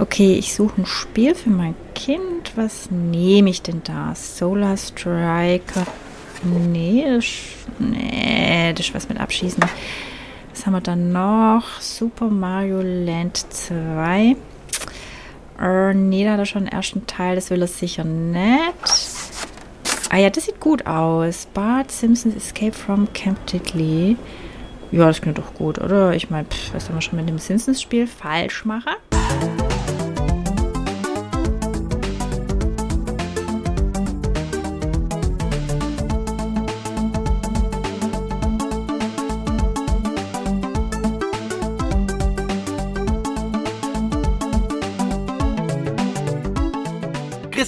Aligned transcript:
Okay, 0.00 0.34
ich 0.34 0.54
suche 0.54 0.82
ein 0.82 0.86
Spiel 0.86 1.34
für 1.34 1.50
mein 1.50 1.74
Kind. 1.96 2.52
Was 2.54 2.88
nehme 2.88 3.50
ich 3.50 3.62
denn 3.62 3.82
da? 3.82 4.14
Solar 4.14 4.76
Striker. 4.76 5.86
Nee, 6.44 7.04
das, 7.04 7.24
nee, 7.80 8.72
das 8.74 8.86
ist 8.86 8.94
was 8.94 9.08
mit 9.08 9.18
Abschießen. 9.18 9.60
Was 10.50 10.66
haben 10.66 10.74
wir 10.74 10.80
dann 10.80 11.10
noch? 11.10 11.80
Super 11.80 12.28
Mario 12.28 12.80
Land 12.80 13.38
2. 13.52 14.36
Äh, 15.60 15.94
nee, 15.94 16.24
da 16.24 16.32
hat 16.32 16.38
er 16.38 16.46
schon 16.46 16.66
den 16.66 16.72
ersten 16.72 17.04
Teil. 17.08 17.34
Das 17.34 17.50
will 17.50 17.60
er 17.60 17.66
sicher 17.66 18.04
nicht. 18.04 18.74
Ah 20.10 20.18
ja, 20.18 20.30
das 20.30 20.44
sieht 20.44 20.60
gut 20.60 20.86
aus. 20.86 21.48
Bart 21.52 21.90
Simpsons 21.90 22.36
Escape 22.36 22.72
from 22.72 23.12
Camp 23.14 23.44
Diddley. 23.46 24.16
Ja, 24.92 25.06
das 25.08 25.20
klingt 25.20 25.38
doch 25.38 25.54
gut, 25.54 25.78
oder? 25.78 26.14
Ich 26.14 26.30
meine, 26.30 26.46
was 26.72 26.86
soll 26.86 26.92
man 26.94 27.02
schon 27.02 27.18
mit 27.18 27.28
dem 27.28 27.38
Simpsons-Spiel 27.38 28.06
falsch 28.06 28.64
machen? 28.64 28.94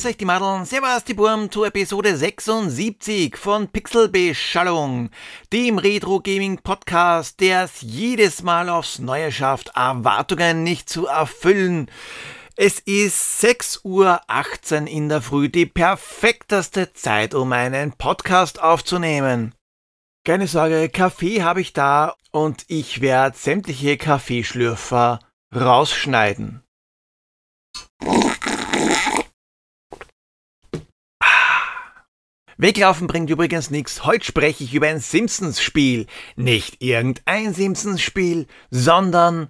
Grüß 0.01 0.09
euch 0.09 0.17
die 0.17 0.25
Madeln, 0.25 0.65
servus 0.65 1.05
die 1.05 1.13
Burm 1.13 1.51
zu 1.51 1.63
Episode 1.63 2.17
76 2.17 3.37
von 3.37 3.69
Pixelbeschallung, 3.69 5.11
dem 5.53 5.77
Retro 5.77 6.21
Gaming 6.21 6.57
Podcast, 6.57 7.39
der 7.39 7.65
es 7.65 7.83
jedes 7.83 8.43
Mal 8.43 8.71
aufs 8.71 8.99
Neue 8.99 9.31
schafft, 9.31 9.73
Erwartungen 9.75 10.63
nicht 10.63 10.89
zu 10.89 11.07
erfüllen. 11.07 11.91
Es 12.57 12.79
ist 12.79 13.45
6.18 13.45 13.85
Uhr 13.85 14.89
in 14.89 15.11
der 15.11 15.21
Früh, 15.21 15.51
die 15.51 15.67
perfekteste 15.67 16.95
Zeit, 16.95 17.35
um 17.35 17.53
einen 17.53 17.93
Podcast 17.93 18.59
aufzunehmen. 18.63 19.55
Keine 20.25 20.47
Sorge, 20.47 20.89
Kaffee 20.89 21.43
habe 21.43 21.61
ich 21.61 21.75
da 21.75 22.15
und 22.31 22.65
ich 22.69 23.03
werde 23.03 23.37
sämtliche 23.37 23.99
Kaffeeschlürfer 23.99 25.19
rausschneiden. 25.55 26.63
Weglaufen 32.61 33.07
bringt 33.07 33.31
übrigens 33.31 33.71
nichts. 33.71 34.05
Heute 34.05 34.27
spreche 34.27 34.65
ich 34.65 34.75
über 34.75 34.87
ein 34.87 35.01
Simpsons-Spiel. 35.01 36.07
Nicht 36.37 36.83
irgendein 36.83 37.55
Simpsons-Spiel, 37.55 38.47
sondern 38.71 39.49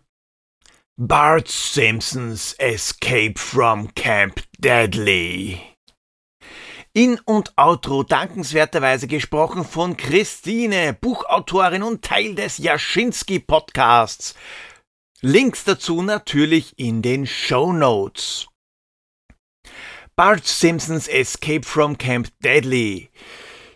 Bart 0.96 1.48
Simpsons 1.48 2.52
Escape 2.58 3.34
from 3.36 3.92
Camp 3.94 4.44
Deadly. 4.58 5.60
In- 6.92 7.18
und 7.24 7.52
Outro 7.56 8.04
dankenswerterweise 8.04 9.08
gesprochen 9.08 9.64
von 9.64 9.96
Christine, 9.96 10.92
Buchautorin 10.92 11.82
und 11.82 12.04
Teil 12.04 12.36
des 12.36 12.58
Jaschinski 12.58 13.40
Podcasts. 13.40 14.36
Links 15.20 15.64
dazu 15.64 16.02
natürlich 16.02 16.78
in 16.78 17.02
den 17.02 17.26
Show 17.26 17.72
Notes. 17.72 18.49
Bart 20.20 20.46
Simpsons 20.46 21.08
Escape 21.08 21.64
from 21.64 21.96
Camp 21.96 22.28
Deadly. 22.44 23.08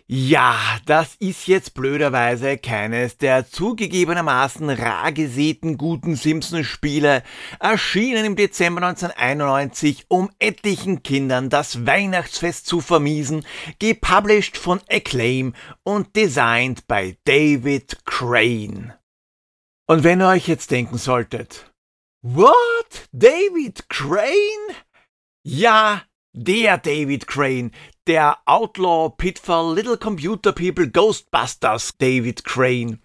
Ja, 0.05 0.55
das 0.85 1.15
ist 1.15 1.47
jetzt 1.47 1.73
blöderweise 1.73 2.59
keines 2.59 3.17
der 3.17 3.49
zugegebenermaßen 3.49 4.69
rar 4.69 5.11
gesäten 5.11 5.75
guten 5.75 6.15
Simpsons-Spiele, 6.15 7.23
erschienen 7.59 8.25
im 8.25 8.35
Dezember 8.35 8.83
1991, 8.83 10.05
um 10.07 10.29
etlichen 10.37 11.01
Kindern 11.01 11.49
das 11.49 11.87
Weihnachtsfest 11.87 12.67
zu 12.67 12.79
vermiesen, 12.79 13.43
gepublished 13.79 14.55
von 14.55 14.81
Acclaim 14.87 15.55
und 15.81 16.15
designed 16.15 16.85
by 16.87 17.17
David 17.23 18.05
Crane. 18.05 18.93
Und 19.87 20.03
wenn 20.03 20.21
ihr 20.21 20.27
euch 20.27 20.47
jetzt 20.47 20.69
denken 20.69 20.99
solltet, 20.99 21.73
What? 22.21 23.09
David 23.11 23.89
Crane? 23.89 24.75
Ja, 25.43 26.03
der 26.35 26.77
David 26.77 27.27
Crane, 27.27 27.71
der 28.07 28.37
Outlaw 28.45 29.09
Pitfall 29.17 29.73
Little 29.73 29.97
Computer 29.97 30.51
People 30.51 30.89
Ghostbusters 30.89 31.97
David 31.97 32.43
Crane. 32.43 32.99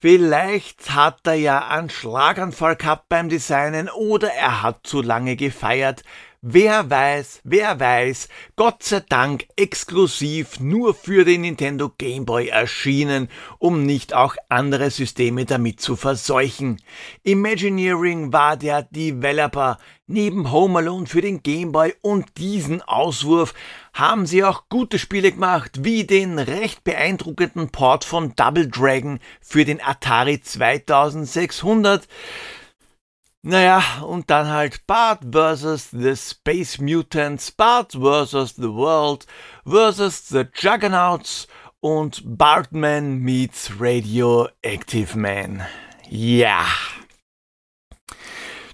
Vielleicht 0.00 0.90
hat 0.90 1.20
er 1.24 1.34
ja 1.34 1.68
einen 1.68 1.88
Schlaganfall 1.88 2.76
gehabt 2.76 3.08
beim 3.08 3.28
Designen 3.28 3.88
oder 3.88 4.32
er 4.32 4.62
hat 4.62 4.80
zu 4.82 5.02
lange 5.02 5.36
gefeiert. 5.36 6.02
Wer 6.40 6.88
weiß, 6.88 7.40
wer 7.42 7.80
weiß, 7.80 8.28
Gott 8.54 8.84
sei 8.84 9.00
Dank 9.00 9.48
exklusiv 9.56 10.60
nur 10.60 10.94
für 10.94 11.24
den 11.24 11.40
Nintendo 11.40 11.90
Game 11.98 12.26
Boy 12.26 12.46
erschienen, 12.46 13.28
um 13.58 13.84
nicht 13.84 14.14
auch 14.14 14.36
andere 14.48 14.92
Systeme 14.92 15.46
damit 15.46 15.80
zu 15.80 15.96
verseuchen. 15.96 16.80
Imagineering 17.24 18.32
war 18.32 18.56
der 18.56 18.84
Developer, 18.84 19.78
Neben 20.10 20.50
Home 20.52 20.78
Alone 20.78 21.06
für 21.06 21.20
den 21.20 21.42
Game 21.42 21.70
Boy 21.70 21.94
und 22.00 22.38
diesen 22.38 22.80
Auswurf 22.80 23.52
haben 23.92 24.24
sie 24.24 24.42
auch 24.42 24.70
gute 24.70 24.98
Spiele 24.98 25.32
gemacht, 25.32 25.84
wie 25.84 26.04
den 26.04 26.38
recht 26.38 26.82
beeindruckenden 26.82 27.68
Port 27.68 28.06
von 28.06 28.34
Double 28.34 28.68
Dragon 28.68 29.18
für 29.42 29.66
den 29.66 29.82
Atari 29.82 30.40
2600. 30.40 32.08
Naja, 33.42 34.02
und 34.02 34.30
dann 34.30 34.48
halt 34.48 34.84
Bart 34.86 35.22
vs. 35.32 35.90
The 35.92 36.16
Space 36.16 36.78
Mutants, 36.78 37.52
Bart 37.52 37.92
vs. 37.92 38.56
The 38.56 38.74
World 38.74 39.26
vs. 39.64 40.28
The 40.28 40.44
Juggernauts 40.54 41.46
und 41.80 42.22
Bartman 42.24 43.20
meets 43.20 43.70
Radioactive 43.78 45.16
Man. 45.16 45.64
Ja. 46.08 46.66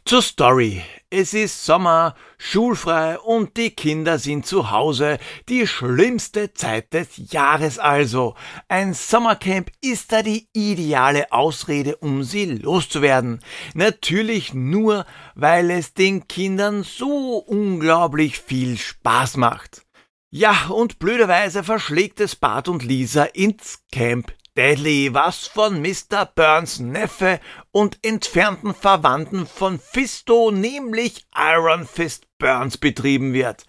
Zur 0.06 0.22
Story. 0.22 0.82
Es 1.10 1.34
ist 1.34 1.64
Sommer, 1.64 2.14
schulfrei 2.44 3.18
und 3.18 3.56
die 3.56 3.70
Kinder 3.70 4.18
sind 4.18 4.46
zu 4.46 4.70
Hause. 4.70 5.18
Die 5.48 5.66
schlimmste 5.66 6.52
Zeit 6.52 6.92
des 6.92 7.08
Jahres 7.32 7.78
also. 7.78 8.34
Ein 8.68 8.92
Sommercamp 8.92 9.70
ist 9.80 10.12
da 10.12 10.22
die 10.22 10.48
ideale 10.52 11.32
Ausrede, 11.32 11.96
um 11.96 12.22
sie 12.22 12.44
loszuwerden. 12.44 13.40
Natürlich 13.72 14.52
nur, 14.52 15.06
weil 15.34 15.70
es 15.70 15.94
den 15.94 16.28
Kindern 16.28 16.82
so 16.82 17.38
unglaublich 17.38 18.38
viel 18.38 18.76
Spaß 18.76 19.38
macht. 19.38 19.82
Ja, 20.30 20.66
und 20.68 20.98
blöderweise 20.98 21.64
verschlägt 21.64 22.20
es 22.20 22.36
Bart 22.36 22.68
und 22.68 22.82
Lisa 22.82 23.24
ins 23.24 23.84
Camp 23.90 24.34
Deadly, 24.56 25.12
was 25.12 25.48
von 25.48 25.82
Mr. 25.82 26.26
Burns 26.26 26.78
Neffe 26.78 27.40
und 27.72 27.98
entfernten 28.02 28.72
Verwandten 28.72 29.48
von 29.48 29.80
Fisto, 29.80 30.52
nämlich 30.52 31.26
Iron 31.36 31.86
Fist 31.88 32.23
Burns, 32.38 32.78
betrieben 32.78 33.32
wird. 33.32 33.64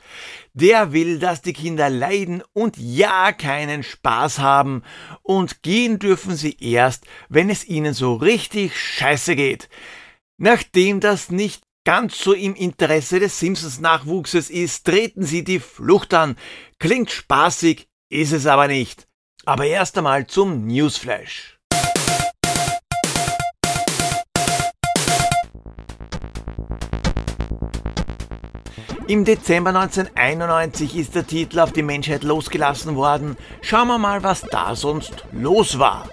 Der 0.53 0.92
will, 0.92 1.20
dass 1.20 1.42
die 1.42 1.53
Kinder 1.53 1.90
leiden 1.90 2.44
und 2.53 2.78
ja 2.78 3.31
keinen 3.31 3.84
Spaß 3.84 4.40
haben, 4.40 4.84
und 5.22 5.62
gehen 5.64 6.00
dürfen 6.00 6.36
sie 6.36 6.58
erst, 6.59 7.06
wenn 7.30 7.50
es 7.50 7.66
ihnen 7.66 7.94
so 7.94 8.16
richtig 8.16 8.78
scheiße 8.78 9.36
geht. 9.36 9.70
Nachdem 10.38 11.00
das 11.00 11.30
nicht 11.30 11.64
ganz 11.86 12.20
so 12.20 12.34
im 12.34 12.56
Interesse 12.56 13.20
des 13.20 13.40
Simpsons 13.40 13.80
Nachwuchses 13.80 14.50
ist, 14.50 14.86
treten 14.86 15.24
sie 15.24 15.44
die 15.44 15.59
Flucht 15.59 16.14
an. 16.14 16.36
Klingt 16.80 17.12
spaßig, 17.12 17.88
ist 18.09 18.34
es 18.34 18.46
aber 18.48 18.68
nicht. 18.68 19.08
Aber 19.46 19.66
erst 19.66 19.98
einmal 19.98 20.28
zum 20.28 20.66
Newsflash. 20.66 21.55
Im 29.07 29.24
Dezember 29.24 29.69
1991 29.69 30.96
ist 30.98 31.13
der 31.13 31.28
Titel 31.28 31.60
auf 31.60 31.72
die 31.72 31.84
Menschheit 31.84 32.24
losgelassen 32.24 32.96
worden. 32.96 33.38
Schauen 33.62 33.88
wir 33.88 34.00
mal, 34.00 34.24
was 34.24 34.42
da 34.42 34.75
sonst 34.75 35.25
los 35.31 35.78
war. 35.78 36.10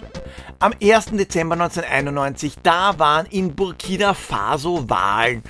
Am 0.58 0.74
1. 0.74 1.06
Dezember 1.12 1.54
1991, 1.54 2.56
da 2.62 2.98
waren 2.98 3.24
in 3.30 3.54
Burkina 3.54 4.12
Faso 4.12 4.90
Wahlen. 4.90 5.42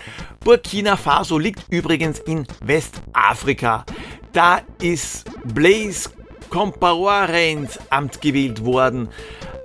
Burkina 0.45 0.97
Faso 0.97 1.37
liegt 1.37 1.65
übrigens 1.69 2.21
in 2.21 2.47
Westafrika. 2.65 3.87
Da 4.33 4.61
ist 4.81 5.25
Blaise 5.43 6.11
Compaoré 6.49 7.51
ins 7.51 7.77
Amt 7.91 8.21
gewählt 8.21 8.65
worden. 8.65 9.09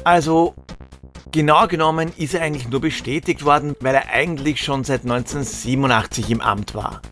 Also 0.04 0.56
genau 1.32 1.68
genommen 1.68 2.12
ist 2.18 2.34
er 2.34 2.42
eigentlich 2.42 2.70
nur 2.70 2.82
bestätigt 2.82 3.46
worden, 3.46 3.76
weil 3.82 3.94
er 3.94 4.10
eigentlich 4.10 4.64
schon 4.64 4.84
seit 4.84 5.04
1987 5.04 6.32
im 6.32 6.42
Amt 6.42 6.74
war. 6.74 7.04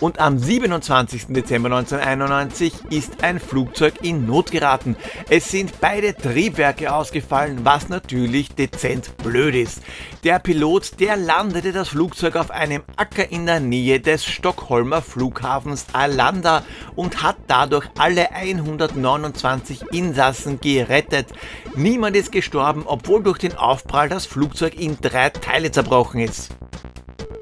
Und 0.00 0.18
am 0.18 0.38
27. 0.38 1.26
Dezember 1.28 1.68
1991 1.70 2.72
ist 2.90 3.22
ein 3.22 3.40
Flugzeug 3.40 3.94
in 4.02 4.26
Not 4.26 4.50
geraten. 4.50 4.96
Es 5.28 5.50
sind 5.50 5.80
beide 5.80 6.14
Triebwerke 6.14 6.92
ausgefallen, 6.92 7.60
was 7.64 7.88
natürlich 7.88 8.54
dezent 8.54 9.16
blöd 9.18 9.54
ist. 9.54 9.82
Der 10.24 10.38
Pilot, 10.38 11.00
der 11.00 11.16
landete 11.16 11.72
das 11.72 11.88
Flugzeug 11.88 12.36
auf 12.36 12.50
einem 12.50 12.82
Acker 12.96 13.30
in 13.30 13.46
der 13.46 13.60
Nähe 13.60 14.00
des 14.00 14.24
Stockholmer 14.24 15.02
Flughafens 15.02 15.86
Arlanda 15.92 16.62
und 16.94 17.22
hat 17.22 17.36
dadurch 17.46 17.86
alle 17.98 18.32
129 18.32 19.82
Insassen 19.92 20.60
gerettet. 20.60 21.28
Niemand 21.74 22.16
ist 22.16 22.32
gestorben, 22.32 22.84
obwohl 22.86 23.22
durch 23.22 23.38
den 23.38 23.56
Aufprall 23.56 24.08
das 24.08 24.26
Flugzeug 24.26 24.78
in 24.78 24.98
drei 25.00 25.30
Teile 25.30 25.70
zerbrochen 25.70 26.20
ist. 26.20 26.50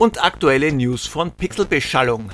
Und 0.01 0.25
aktuelle 0.25 0.73
News 0.73 1.07
von 1.07 1.31
Pixelbeschallung. 1.31 2.31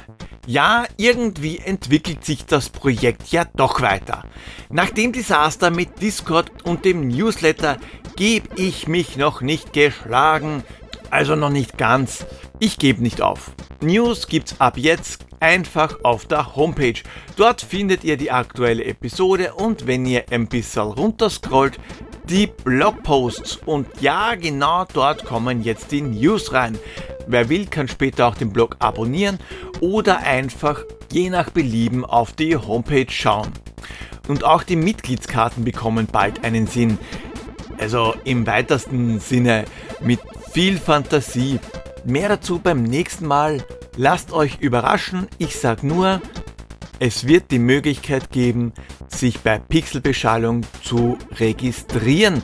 Ja, 0.46 0.84
irgendwie 0.98 1.58
entwickelt 1.58 2.24
sich 2.24 2.46
das 2.46 2.68
Projekt 2.68 3.32
ja 3.32 3.44
doch 3.56 3.80
weiter. 3.82 4.22
Nach 4.70 4.90
dem 4.90 5.12
Desaster 5.12 5.72
mit 5.72 6.00
Discord 6.00 6.52
und 6.62 6.84
dem 6.84 7.08
Newsletter 7.08 7.78
gebe 8.14 8.48
ich 8.54 8.86
mich 8.86 9.16
noch 9.16 9.40
nicht 9.40 9.72
geschlagen. 9.72 10.62
Also 11.10 11.34
noch 11.34 11.50
nicht 11.50 11.76
ganz. 11.76 12.24
Ich 12.60 12.78
gebe 12.78 13.02
nicht 13.02 13.20
auf. 13.20 13.50
News 13.80 14.28
gibt's 14.28 14.60
ab 14.60 14.78
jetzt 14.78 15.26
einfach 15.40 15.98
auf 16.04 16.24
der 16.26 16.54
Homepage. 16.54 17.02
Dort 17.36 17.62
findet 17.62 18.04
ihr 18.04 18.16
die 18.16 18.30
aktuelle 18.30 18.84
Episode 18.84 19.54
und 19.54 19.88
wenn 19.88 20.06
ihr 20.06 20.26
ein 20.30 20.46
bisschen 20.46 20.84
runterscrollt, 20.84 21.80
die 22.28 22.46
Blogposts. 22.46 23.56
Und 23.64 23.86
ja, 24.00 24.34
genau 24.34 24.84
dort 24.92 25.24
kommen 25.24 25.62
jetzt 25.62 25.92
die 25.92 26.02
News 26.02 26.52
rein. 26.52 26.78
Wer 27.26 27.48
will, 27.48 27.66
kann 27.66 27.88
später 27.88 28.26
auch 28.26 28.34
den 28.36 28.52
Blog 28.52 28.76
abonnieren 28.78 29.38
oder 29.80 30.18
einfach 30.18 30.82
je 31.12 31.30
nach 31.30 31.50
Belieben 31.50 32.04
auf 32.04 32.32
die 32.32 32.56
Homepage 32.56 33.10
schauen. 33.10 33.52
Und 34.28 34.44
auch 34.44 34.62
die 34.62 34.76
Mitgliedskarten 34.76 35.64
bekommen 35.64 36.08
bald 36.10 36.44
einen 36.44 36.66
Sinn. 36.66 36.98
Also 37.78 38.14
im 38.24 38.46
weitesten 38.46 39.20
Sinne 39.20 39.64
mit 40.00 40.20
viel 40.52 40.78
Fantasie. 40.78 41.60
Mehr 42.04 42.28
dazu 42.28 42.58
beim 42.58 42.82
nächsten 42.82 43.26
Mal. 43.26 43.64
Lasst 43.96 44.32
euch 44.32 44.58
überraschen. 44.60 45.26
Ich 45.38 45.56
sag 45.58 45.82
nur, 45.82 46.20
es 46.98 47.26
wird 47.26 47.50
die 47.50 47.58
Möglichkeit 47.58 48.30
geben, 48.30 48.72
sich 49.08 49.40
bei 49.40 49.58
Pixelbeschallung 49.58 50.62
zu 50.82 51.18
registrieren, 51.38 52.42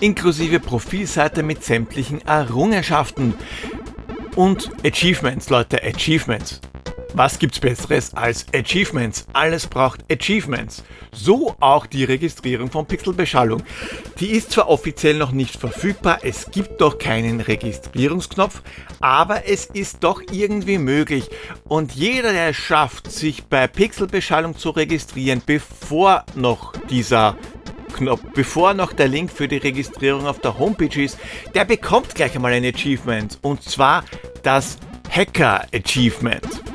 inklusive 0.00 0.60
Profilseite 0.60 1.42
mit 1.42 1.62
sämtlichen 1.62 2.20
Errungenschaften 2.22 3.34
und 4.34 4.70
Achievements, 4.84 5.48
Leute, 5.50 5.82
Achievements. 5.82 6.60
Was 7.14 7.38
gibt's 7.38 7.60
besseres 7.60 8.14
als 8.14 8.46
Achievements? 8.54 9.26
Alles 9.34 9.66
braucht 9.66 10.00
Achievements. 10.10 10.82
So 11.12 11.54
auch 11.60 11.84
die 11.84 12.04
Registrierung 12.04 12.70
von 12.70 12.86
Pixelbeschallung. 12.86 13.62
Die 14.18 14.30
ist 14.30 14.52
zwar 14.52 14.70
offiziell 14.70 15.18
noch 15.18 15.32
nicht 15.32 15.56
verfügbar, 15.56 16.20
es 16.22 16.50
gibt 16.50 16.80
doch 16.80 16.96
keinen 16.96 17.42
Registrierungsknopf, 17.42 18.62
aber 19.00 19.46
es 19.46 19.66
ist 19.66 20.02
doch 20.02 20.22
irgendwie 20.30 20.78
möglich. 20.78 21.28
Und 21.64 21.92
jeder, 21.92 22.32
der 22.32 22.48
es 22.48 22.56
schafft, 22.56 23.12
sich 23.12 23.44
bei 23.44 23.66
Pixelbeschallung 23.66 24.56
zu 24.56 24.70
registrieren, 24.70 25.42
bevor 25.44 26.24
noch 26.34 26.72
dieser 26.88 27.36
Knopf, 27.92 28.22
bevor 28.34 28.72
noch 28.72 28.94
der 28.94 29.08
Link 29.08 29.30
für 29.30 29.48
die 29.48 29.58
Registrierung 29.58 30.26
auf 30.26 30.40
der 30.40 30.58
Homepage 30.58 31.02
ist, 31.02 31.18
der 31.54 31.66
bekommt 31.66 32.14
gleich 32.14 32.34
einmal 32.34 32.54
ein 32.54 32.64
Achievement. 32.64 33.38
Und 33.42 33.62
zwar 33.62 34.02
das 34.42 34.78
Hacker 35.10 35.66
Achievement. 35.74 36.71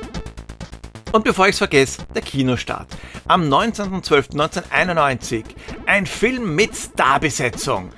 Und 1.11 1.23
bevor 1.23 1.47
ich 1.47 1.53
es 1.53 1.59
vergesse, 1.59 2.05
der 2.13 2.21
Kinostart. 2.21 2.87
Am 3.27 3.43
19.12.1991 3.43 5.43
ein 5.85 6.05
Film 6.05 6.55
mit 6.55 6.75
Starbesetzung. 6.75 7.91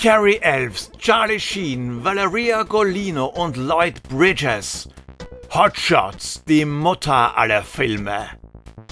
Carrie 0.00 0.38
Elves, 0.42 0.92
Charlie 0.98 1.40
Sheen, 1.40 2.04
Valeria 2.04 2.62
Golino 2.62 3.26
und 3.26 3.56
Lloyd 3.56 4.02
Bridges. 4.08 4.88
Hotshots, 5.50 6.44
die 6.44 6.64
Mutter 6.64 7.36
aller 7.36 7.62
Filme. 7.62 8.26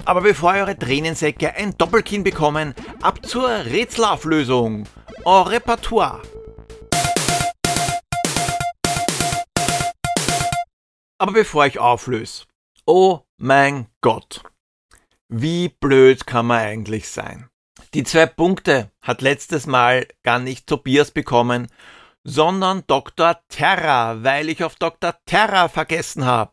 Aber 0.05 0.23
bevor 0.23 0.55
eure 0.55 0.79
Tränensäcke 0.79 1.55
ein 1.55 1.77
Doppelkinn 1.77 2.25
bekommen, 2.25 2.75
ab 3.03 3.27
zur 3.27 3.49
Rätselauflösung. 3.49 4.87
En 5.25 5.43
Repertoire. 5.43 6.23
Aber 11.19 11.33
bevor 11.33 11.67
ich 11.67 11.79
auflöse, 11.79 12.44
oh 12.87 13.21
mein 13.37 13.88
Gott, 14.00 14.43
wie 15.29 15.69
blöd 15.69 16.27
kann 16.27 16.47
man 16.47 16.61
eigentlich 16.61 17.09
sein? 17.09 17.50
Die 17.94 18.05
zwei 18.05 18.27
Punkte 18.27 18.91
hat 19.03 19.23
letztes 19.23 19.67
Mal 19.67 20.06
gar 20.23 20.38
nicht 20.38 20.67
Tobias 20.67 21.11
bekommen, 21.11 21.69
sondern 22.25 22.85
Dr. 22.87 23.38
Terra, 23.49 24.23
weil 24.23 24.49
ich 24.49 24.65
auf 24.65 24.77
Dr. 24.77 25.15
Terra 25.27 25.69
vergessen 25.69 26.25
habe. 26.25 26.53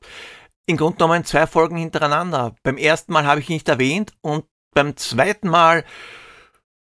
In 0.66 0.78
Grunde 0.78 0.98
genommen 0.98 1.26
zwei 1.26 1.48
Folgen 1.48 1.78
hintereinander. 1.78 2.56
Beim 2.64 2.78
ersten 2.78 3.12
Mal 3.12 3.26
habe 3.26 3.42
ich 3.42 3.50
ihn 3.50 3.56
nicht 3.56 3.70
erwähnt 3.70 4.14
und 4.22 4.46
beim 4.74 4.96
zweiten 4.96 5.50
Mal, 5.50 5.84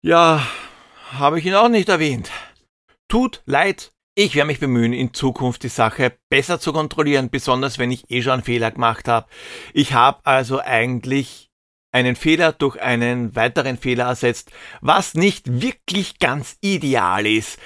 ja, 0.01 0.45
habe 1.11 1.39
ich 1.39 1.45
ihn 1.45 1.55
auch 1.55 1.69
nicht 1.69 1.89
erwähnt. 1.89 2.29
Tut 3.07 3.41
leid, 3.45 3.92
ich 4.15 4.35
werde 4.35 4.47
mich 4.47 4.59
bemühen, 4.59 4.93
in 4.93 5.13
Zukunft 5.13 5.63
die 5.63 5.69
Sache 5.69 6.13
besser 6.29 6.59
zu 6.59 6.73
kontrollieren, 6.73 7.29
besonders 7.29 7.79
wenn 7.79 7.91
ich 7.91 8.09
eh 8.11 8.21
schon 8.21 8.33
einen 8.33 8.43
Fehler 8.43 8.71
gemacht 8.71 9.07
habe. 9.07 9.27
Ich 9.73 9.93
habe 9.93 10.19
also 10.23 10.59
eigentlich 10.59 11.49
einen 11.91 12.15
Fehler 12.15 12.51
durch 12.51 12.81
einen 12.81 13.35
weiteren 13.35 13.77
Fehler 13.77 14.05
ersetzt, 14.05 14.51
was 14.81 15.13
nicht 15.13 15.61
wirklich 15.61 16.19
ganz 16.19 16.57
ideal 16.61 17.25
ist. 17.25 17.59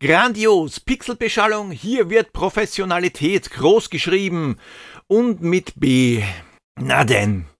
Grandios, 0.00 0.80
Pixelbeschallung, 0.80 1.70
hier 1.70 2.10
wird 2.10 2.32
Professionalität 2.32 3.50
groß 3.50 3.90
geschrieben 3.90 4.58
und 5.06 5.42
mit 5.42 5.74
B. 5.76 6.22
Na 6.80 7.04
denn. 7.04 7.51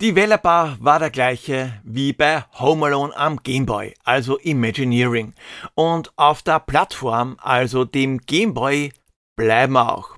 Developer 0.00 0.78
war 0.80 0.98
der 0.98 1.10
gleiche 1.10 1.78
wie 1.84 2.14
bei 2.14 2.42
Home 2.58 2.86
Alone 2.86 3.14
am 3.14 3.42
Game 3.42 3.66
Boy, 3.66 3.94
also 4.02 4.38
Imagineering. 4.38 5.34
Und 5.74 6.10
auf 6.16 6.40
der 6.40 6.58
Plattform, 6.58 7.36
also 7.38 7.84
dem 7.84 8.16
Game 8.18 8.54
Boy, 8.54 8.94
bleiben 9.36 9.74
wir 9.74 9.92
auch. 9.92 10.16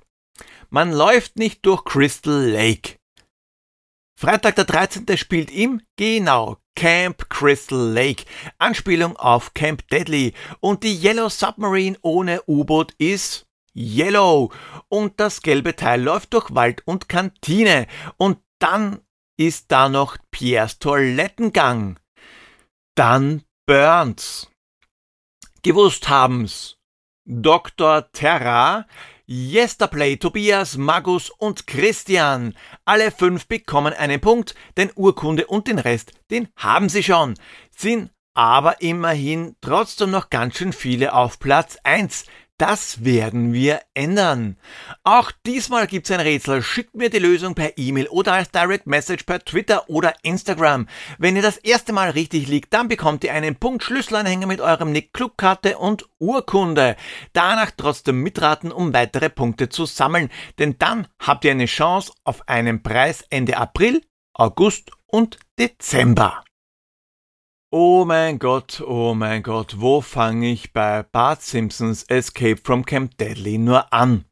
Man 0.71 0.93
läuft 0.93 1.37
nicht 1.37 1.67
durch 1.67 1.85
Crystal 1.85 2.49
Lake. 2.49 2.97
Freitag 4.17 4.55
der 4.55 4.67
13. 4.67 5.17
spielt 5.17 5.51
im 5.51 5.83
Genau 5.97 6.59
Camp 6.77 7.29
Crystal 7.29 7.91
Lake. 7.93 8.25
Anspielung 8.59 9.17
auf 9.17 9.53
Camp 9.53 9.89
Deadly. 9.89 10.33
Und 10.61 10.85
die 10.85 10.95
Yellow 10.95 11.29
Submarine 11.29 11.99
ohne 12.03 12.41
U-Boot 12.47 12.93
ist 12.99 13.49
Yellow. 13.75 14.53
Und 14.89 15.19
das 15.19 15.43
gelbe 15.43 15.75
Teil 15.75 16.03
läuft 16.03 16.35
durch 16.35 16.55
Wald 16.55 16.83
und 16.87 17.09
Kantine. 17.09 17.89
Und 18.17 18.39
dann 18.61 19.01
ist 19.37 19.71
da 19.73 19.89
noch 19.89 20.17
Piers 20.31 20.79
Toilettengang. 20.79 21.99
Dann 22.95 23.43
Burns. 23.67 24.51
Gewusst 25.63 26.09
haben's. 26.09 26.77
Dr. 27.25 28.11
Terra, 28.13 28.87
Yesterplay, 29.27 30.17
Tobias, 30.17 30.77
Magus 30.77 31.31
und 31.31 31.67
Christian. 31.67 32.55
Alle 32.85 33.13
fünf 33.13 33.47
bekommen 33.47 33.95
einen 33.95 34.21
Punkt, 34.21 34.55
denn 34.77 34.91
Urkunde 34.97 35.47
und 35.47 35.69
den 35.69 35.79
Rest, 35.79 36.13
den 36.31 36.49
haben 36.57 36.89
sie 36.89 37.03
schon. 37.03 37.35
Sind 37.77 38.11
aber 38.35 38.81
immerhin 38.81 39.57
trotzdem 39.61 40.11
noch 40.11 40.31
ganz 40.31 40.57
schön 40.57 40.73
viele 40.73 41.13
auf 41.15 41.39
Platz 41.39 41.77
1. 41.85 42.25
Das 42.63 43.05
werden 43.05 43.53
wir 43.53 43.81
ändern. 43.93 44.57
Auch 45.03 45.33
diesmal 45.45 45.89
gibt's 45.89 46.13
ein 46.13 46.21
Rätsel. 46.21 46.63
Schickt 46.63 46.95
mir 46.95 47.11
die 47.11 47.19
Lösung 47.19 47.57
per 47.57 47.77
E-Mail 47.77 48.07
oder 48.07 48.35
als 48.35 48.53
Direct 48.53 48.87
Message 48.87 49.25
per 49.25 49.45
Twitter 49.45 49.91
oder 49.91 50.15
Instagram. 50.23 50.87
Wenn 51.19 51.35
ihr 51.35 51.43
das 51.43 51.57
erste 51.57 51.93
Mal 51.93 52.11
richtig 52.11 52.47
liegt, 52.47 52.73
dann 52.73 52.87
bekommt 52.87 53.25
ihr 53.25 53.35
einen 53.35 53.57
Punkt 53.57 53.83
Schlüsselanhänger 53.83 54.47
mit 54.47 54.61
eurem 54.61 54.93
Nick 54.93 55.13
Clubkarte 55.13 55.77
und 55.77 56.09
Urkunde. 56.21 56.95
Danach 57.33 57.73
trotzdem 57.77 58.23
mitraten, 58.23 58.71
um 58.71 58.95
weitere 58.95 59.29
Punkte 59.29 59.69
zu 59.69 59.85
sammeln, 59.85 60.31
denn 60.61 60.77
dann 60.79 61.09
habt 61.19 61.45
ihr 61.45 61.51
eine 61.51 61.67
Chance 61.67 62.13
auf 62.23 62.49
einen 62.49 62.85
Preis 62.85 63.25
Ende 63.29 63.57
April, 63.57 64.03
August 64.35 64.93
und 65.09 65.37
Dezember. 65.59 66.45
Oh 67.75 68.05
mein 68.05 68.39
Gott, 68.39 68.83
oh 68.87 69.15
mein 69.15 69.43
Gott, 69.43 69.81
wo 69.81 70.03
fange 70.03 70.53
ich 70.53 70.75
bei 70.75 71.03
Bart 71.05 71.41
Simpsons 71.41 72.03
Escape 72.03 72.61
from 72.63 72.85
Camp 72.85 73.17
Deadly 73.17 73.57
nur 73.57 73.91
an? 73.95 74.27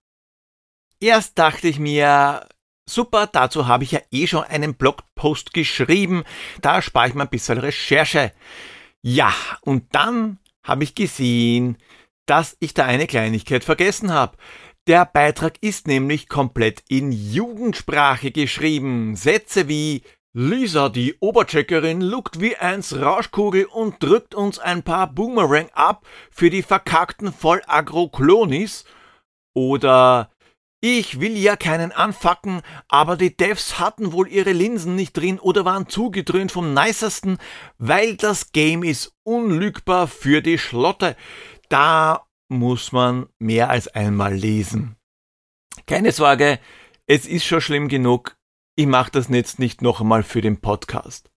Erst 1.01 1.39
dachte 1.39 1.67
ich 1.69 1.79
mir, 1.79 2.47
super, 2.87 3.27
dazu 3.27 3.67
habe 3.67 3.85
ich 3.85 3.93
ja 3.93 4.01
eh 4.11 4.27
schon 4.27 4.45
einen 4.45 4.75
Blogpost 4.75 5.55
geschrieben, 5.55 6.25
da 6.61 6.83
spare 6.83 7.09
ich 7.09 7.15
mir 7.15 7.23
ein 7.23 7.31
bisschen 7.31 7.57
Recherche. 7.57 8.35
Ja, 9.01 9.33
und 9.63 9.87
dann 9.95 10.39
habe 10.63 10.85
ich 10.85 10.95
gesehen, 10.95 11.79
dass 12.27 12.59
ich 12.61 12.75
da 12.75 12.85
eine 12.85 13.07
Kleinigkeit 13.07 13.65
vergessen 13.65 14.13
habe. 14.13 14.37
Der 14.87 15.07
Beitrag 15.07 15.55
ist 15.63 15.87
nämlich 15.87 16.29
komplett 16.29 16.83
in 16.89 17.11
Jugendsprache 17.11 18.33
geschrieben. 18.33 19.17
Sätze 19.17 19.67
wie 19.67 20.03
Lisa, 20.33 20.89
die 20.89 21.17
Obercheckerin, 21.19 22.01
lugt 22.01 22.41
wie 22.41 22.57
eins 22.57 22.97
Rauschkugel 22.97 23.65
und 23.65 24.01
drückt 24.01 24.37
uns 24.37 24.61
ein 24.61 24.85
paar 24.85 25.09
Boomerang 25.09 25.69
ab 25.73 26.07
für 26.31 26.51
die 26.51 26.63
verkackten 26.63 27.33
Vollagro-Klonis. 27.33 28.85
Oder 29.55 30.31
ich 30.81 31.19
will 31.19 31.37
ja 31.37 31.57
keinen 31.57 31.91
anfacken, 31.91 32.63
aber 32.87 33.17
die 33.17 33.37
Devs 33.37 33.81
hatten 33.81 34.13
wohl 34.13 34.29
ihre 34.29 34.53
Linsen 34.53 34.95
nicht 34.95 35.17
drin 35.17 35.41
oder 35.41 35.65
waren 35.65 35.89
zugedröhnt 35.89 36.53
vom 36.53 36.75
Nicesten, 36.75 37.39
weil 37.79 38.17
das 38.17 38.53
Game 38.53 38.85
ist 38.85 39.13
unlügbar 39.25 40.07
für 40.07 40.43
die 40.43 40.59
Schlotte. 40.59 41.17
Da 41.69 42.25
muss 42.49 42.93
man 42.93 43.27
mehr 43.41 43.69
als 43.69 43.89
einmal 43.89 44.35
lesen. 44.35 44.97
Keine 45.87 46.13
Sorge, 46.13 46.61
es 47.07 47.27
ist 47.27 47.45
schon 47.45 47.61
schlimm 47.61 47.89
genug. 47.89 48.37
Ich 48.77 48.87
mache 48.87 49.11
das 49.11 49.29
jetzt 49.29 49.59
nicht 49.59 49.83
noch 49.83 50.01
einmal 50.01 50.23
für 50.23 50.41
den 50.41 50.61
Podcast. 50.61 51.31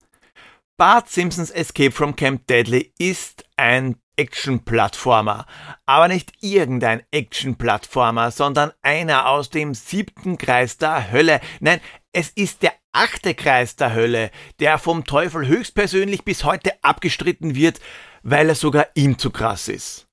Bart 0.78 1.10
Simpsons 1.10 1.50
Escape 1.50 1.92
from 1.92 2.16
Camp 2.16 2.48
Deadly 2.48 2.94
ist 2.98 3.46
ein 3.58 3.98
Action-Plattformer. 4.16 5.46
Aber 5.86 6.08
nicht 6.08 6.34
irgendein 6.42 7.04
Action-Plattformer, 7.12 8.32
sondern 8.32 8.72
einer 8.82 9.28
aus 9.28 9.50
dem 9.50 9.74
siebten 9.74 10.38
Kreis 10.38 10.78
der 10.78 11.12
Hölle. 11.12 11.42
Nein, 11.60 11.82
es 12.12 12.30
ist 12.30 12.62
der 12.64 12.74
achte 12.92 13.34
Kreis 13.34 13.76
der 13.76 13.94
Hölle, 13.94 14.32
der 14.60 14.78
vom 14.78 15.04
Teufel 15.04 15.48
höchstpersönlich 15.48 16.24
bis 16.24 16.44
heute 16.44 16.72
abgestritten 16.84 17.56
wird, 17.56 17.80
weil 18.22 18.50
er 18.50 18.56
sogar 18.56 18.88
ihm 18.94 19.18
zu 19.18 19.32
krass 19.32 19.68
ist. 19.68 20.08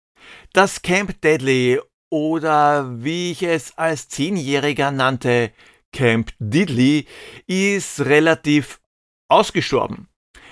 Das 0.53 0.83
Camp 0.83 1.21
Deadly 1.21 1.81
oder 2.11 3.05
wie 3.05 3.31
ich 3.33 3.43
es 3.43 3.77
als 3.79 4.09
Zehnjähriger 4.09 4.91
nannte, 4.91 5.53
Camp 5.93 6.33
Diddley, 6.39 7.07
ist 7.47 8.01
relativ 8.01 8.81
ausgestorben. 9.29 10.09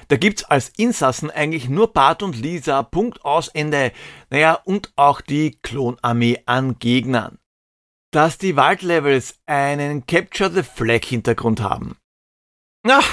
Da 0.09 0.16
gibt's 0.16 0.45
als 0.45 0.71
Insassen 0.71 1.30
eigentlich 1.30 1.68
nur 1.68 1.92
Bart 1.92 2.23
und 2.23 2.37
Lisa, 2.37 2.83
Punkt 2.83 3.25
aus 3.25 3.49
Ende. 3.49 3.92
Naja, 4.30 4.54
und 4.54 4.92
auch 4.97 5.21
die 5.21 5.59
Klonarmee 5.62 6.42
an 6.47 6.78
Gegnern. 6.78 7.38
Dass 8.11 8.38
die 8.38 8.57
Waldlevels 8.57 9.38
einen 9.45 10.07
Capture 10.07 10.50
the 10.50 10.62
Flag 10.62 11.04
Hintergrund 11.04 11.61
haben. 11.61 11.99
Ach, 12.87 13.09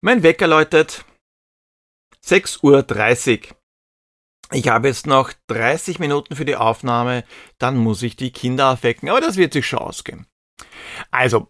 mein 0.00 0.22
Wecker 0.22 0.46
läutet. 0.46 1.04
6.30 2.24 3.48
Uhr. 3.50 3.56
Ich 4.52 4.68
habe 4.68 4.88
jetzt 4.88 5.06
noch 5.06 5.32
30 5.48 5.98
Minuten 5.98 6.36
für 6.36 6.44
die 6.44 6.56
Aufnahme, 6.56 7.24
dann 7.58 7.76
muss 7.76 8.02
ich 8.02 8.14
die 8.14 8.30
Kinder 8.30 8.70
aufwecken, 8.70 9.08
aber 9.08 9.20
das 9.20 9.36
wird 9.36 9.54
sich 9.54 9.66
schon 9.66 9.80
ausgehen. 9.80 10.26
Also, 11.10 11.48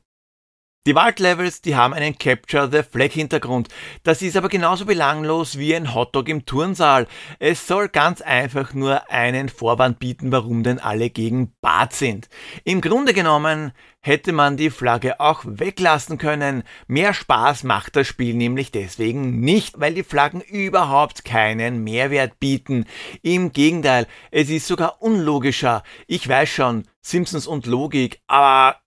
die 0.86 0.94
Waldlevels, 0.94 1.62
die 1.62 1.76
haben 1.76 1.94
einen 1.94 2.18
Capture 2.18 2.68
the 2.70 2.82
Flag 2.82 3.10
Hintergrund. 3.10 3.70
Das 4.02 4.20
ist 4.20 4.36
aber 4.36 4.50
genauso 4.50 4.84
belanglos 4.84 5.58
wie 5.58 5.74
ein 5.74 5.94
Hotdog 5.94 6.28
im 6.28 6.44
Turnsaal. 6.44 7.06
Es 7.38 7.66
soll 7.66 7.88
ganz 7.88 8.20
einfach 8.20 8.74
nur 8.74 9.10
einen 9.10 9.48
Vorwand 9.48 9.98
bieten, 9.98 10.30
warum 10.30 10.62
denn 10.62 10.78
alle 10.78 11.08
gegen 11.08 11.54
Bart 11.62 11.94
sind. 11.94 12.28
Im 12.64 12.82
Grunde 12.82 13.14
genommen 13.14 13.72
hätte 14.00 14.32
man 14.32 14.58
die 14.58 14.68
Flagge 14.68 15.20
auch 15.20 15.40
weglassen 15.46 16.18
können. 16.18 16.64
Mehr 16.86 17.14
Spaß 17.14 17.64
macht 17.64 17.96
das 17.96 18.06
Spiel 18.06 18.34
nämlich 18.34 18.70
deswegen 18.70 19.40
nicht, 19.40 19.80
weil 19.80 19.94
die 19.94 20.04
Flaggen 20.04 20.42
überhaupt 20.42 21.24
keinen 21.24 21.82
Mehrwert 21.82 22.38
bieten. 22.40 22.84
Im 23.22 23.54
Gegenteil, 23.54 24.06
es 24.30 24.50
ist 24.50 24.66
sogar 24.66 25.00
unlogischer. 25.00 25.82
Ich 26.06 26.28
weiß 26.28 26.50
schon, 26.50 26.86
Simpsons 27.00 27.46
und 27.46 27.64
Logik, 27.64 28.20
aber 28.26 28.83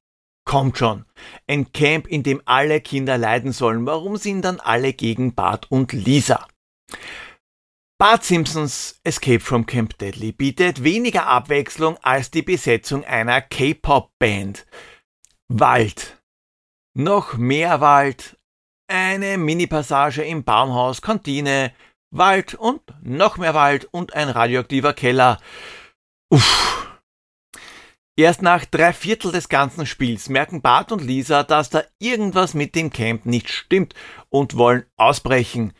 Kommt 0.47 0.77
schon. 0.77 1.03
Ein 1.45 1.73
Camp, 1.73 2.07
in 2.07 2.23
dem 2.23 2.41
alle 2.45 2.79
Kinder 2.79 3.17
leiden 3.17 3.51
sollen. 3.51 3.85
Warum 3.85 4.15
sind 4.15 4.43
dann 4.43 4.61
alle 4.61 4.93
gegen 4.93 5.35
Bart 5.35 5.69
und 5.69 5.91
Lisa? 5.91 6.47
Bart 7.99 8.23
Simpsons 8.23 8.97
Escape 9.03 9.41
from 9.41 9.65
Camp 9.65 9.97
Deadly 9.97 10.31
bietet 10.31 10.85
weniger 10.85 11.27
Abwechslung 11.27 11.97
als 12.01 12.31
die 12.31 12.43
Besetzung 12.43 13.03
einer 13.03 13.41
K-Pop-Band. 13.41 14.65
Wald. 15.49 16.17
Noch 16.97 17.35
mehr 17.35 17.81
Wald. 17.81 18.37
Eine 18.89 19.37
Mini-Passage 19.37 20.23
im 20.23 20.45
Baumhaus, 20.45 21.01
Kantine, 21.01 21.73
Wald 22.09 22.55
und 22.55 22.81
noch 23.01 23.35
mehr 23.35 23.53
Wald 23.53 23.89
und 23.91 24.13
ein 24.13 24.29
radioaktiver 24.29 24.93
Keller. 24.93 25.41
Uff. 26.29 26.76
Erst 28.19 28.41
nach 28.41 28.65
drei 28.65 28.93
Viertel 28.93 29.31
des 29.31 29.47
ganzen 29.47 29.85
Spiels 29.85 30.27
merken 30.27 30.63
Bart 30.63 30.91
und 30.91 31.03
Lisa, 31.03 31.43
dass 31.43 31.69
da 31.69 31.83
irgendwas 31.99 32.55
mit 32.55 32.73
dem 32.73 32.89
Camp 32.89 33.27
nicht 33.27 33.47
stimmt 33.49 33.93
und 34.29 34.57
wollen 34.57 34.85
ausbrechen. 34.97 35.73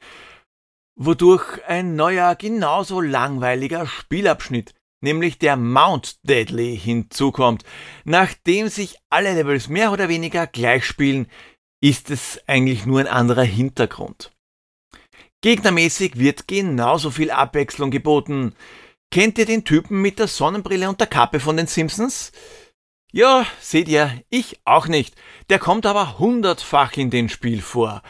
Wodurch 0.95 1.59
ein 1.67 1.95
neuer, 1.95 2.35
genauso 2.35 3.01
langweiliger 3.01 3.87
Spielabschnitt, 3.87 4.75
nämlich 5.01 5.39
der 5.39 5.57
Mount 5.57 6.19
Deadly, 6.29 6.77
hinzukommt. 6.77 7.63
Nachdem 8.03 8.67
sich 8.67 8.97
alle 9.09 9.33
Levels 9.33 9.67
mehr 9.67 9.91
oder 9.91 10.07
weniger 10.07 10.45
gleich 10.45 10.85
spielen, 10.85 11.27
ist 11.81 12.11
es 12.11 12.39
eigentlich 12.47 12.85
nur 12.85 12.99
ein 12.99 13.07
anderer 13.07 13.43
Hintergrund. 13.43 14.31
Gegnermäßig 15.41 16.19
wird 16.19 16.47
genauso 16.47 17.09
viel 17.09 17.31
Abwechslung 17.31 17.89
geboten. 17.89 18.53
Kennt 19.11 19.37
ihr 19.37 19.45
den 19.45 19.63
Typen 19.63 20.01
mit 20.01 20.19
der 20.19 20.27
Sonnenbrille 20.27 20.89
und 20.89 20.99
der 20.99 21.07
Kappe 21.07 21.39
von 21.39 21.57
den 21.57 21.67
Simpsons? 21.67 22.31
Ja, 23.11 23.45
seht 23.61 23.87
ihr, 23.87 24.21
ich 24.29 24.59
auch 24.65 24.87
nicht. 24.87 25.15
Der 25.49 25.59
kommt 25.59 25.85
aber 25.85 26.19
hundertfach 26.19 26.97
in 26.97 27.09
den 27.09 27.29
Spiel 27.29 27.61
vor. 27.61 28.03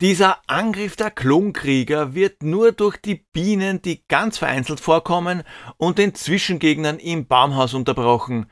Dieser 0.00 0.38
Angriff 0.46 0.96
der 0.96 1.10
Klonkrieger 1.10 2.14
wird 2.14 2.42
nur 2.42 2.72
durch 2.72 2.96
die 2.96 3.26
Bienen, 3.32 3.82
die 3.82 4.04
ganz 4.06 4.38
vereinzelt 4.38 4.80
vorkommen, 4.80 5.42
und 5.76 5.98
den 5.98 6.14
Zwischengegnern 6.14 6.98
im 6.98 7.26
Baumhaus 7.26 7.74
unterbrochen. 7.74 8.50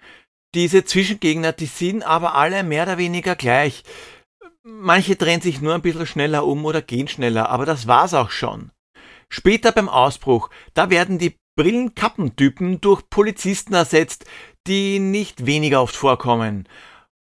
Diese 0.55 0.85
Zwischengegner, 0.85 1.53
die 1.53 1.67
sind 1.67 2.03
aber 2.03 2.35
alle 2.35 2.62
mehr 2.62 2.83
oder 2.83 2.99
weniger 2.99 3.37
gleich. 3.37 3.85
Manche 4.65 5.17
drehen 5.17 5.41
sich 5.41 5.61
nur 5.61 5.75
ein 5.75 5.83
bisschen 5.83 6.07
schneller 6.07 6.45
um 6.45 6.65
oder 6.65 6.83
gehen 6.83 7.09
schneller, 7.09 7.49
aber 7.49 7.65
das 7.65 7.87
war's 7.87 8.12
auch 8.12 8.31
schon. 8.31 8.73
Später 9.29 9.71
beim 9.71 9.88
Ausbruch, 9.88 10.50
da 10.75 10.91
werden 10.91 11.19
die 11.19 11.37
Brillenkappentypen 11.57 12.81
durch 12.81 13.09
Polizisten 13.11 13.75
ersetzt, 13.75 14.25
die 14.67 14.99
nicht 14.99 15.47
weniger 15.47 15.83
oft 15.83 15.97
vorkommen. 15.97 16.69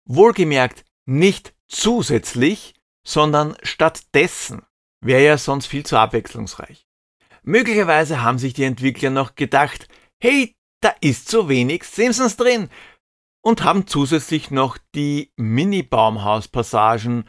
Wohlgemerkt 0.05 0.83
nicht 1.05 1.53
zusätzlich, 1.67 2.73
sondern 3.05 3.55
stattdessen. 3.63 4.63
Wäre 5.01 5.23
ja 5.23 5.37
sonst 5.37 5.67
viel 5.67 5.85
zu 5.85 5.97
abwechslungsreich. 5.97 6.87
Möglicherweise 7.43 8.21
haben 8.21 8.39
sich 8.39 8.53
die 8.53 8.63
Entwickler 8.63 9.09
noch 9.09 9.35
gedacht, 9.35 9.87
hey, 10.21 10.55
da 10.81 10.93
ist 11.01 11.29
zu 11.29 11.49
wenig 11.49 11.83
Simpsons 11.83 12.37
drin 12.37 12.69
und 13.43 13.63
haben 13.63 13.85
zusätzlich 13.87 14.51
noch 14.51 14.77
die 14.95 15.31
Mini-Baumhaus-Passagen 15.35 17.25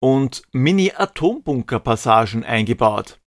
und 0.00 0.42
Mini-Atombunker-Passagen 0.52 2.44
eingebaut. 2.44 3.21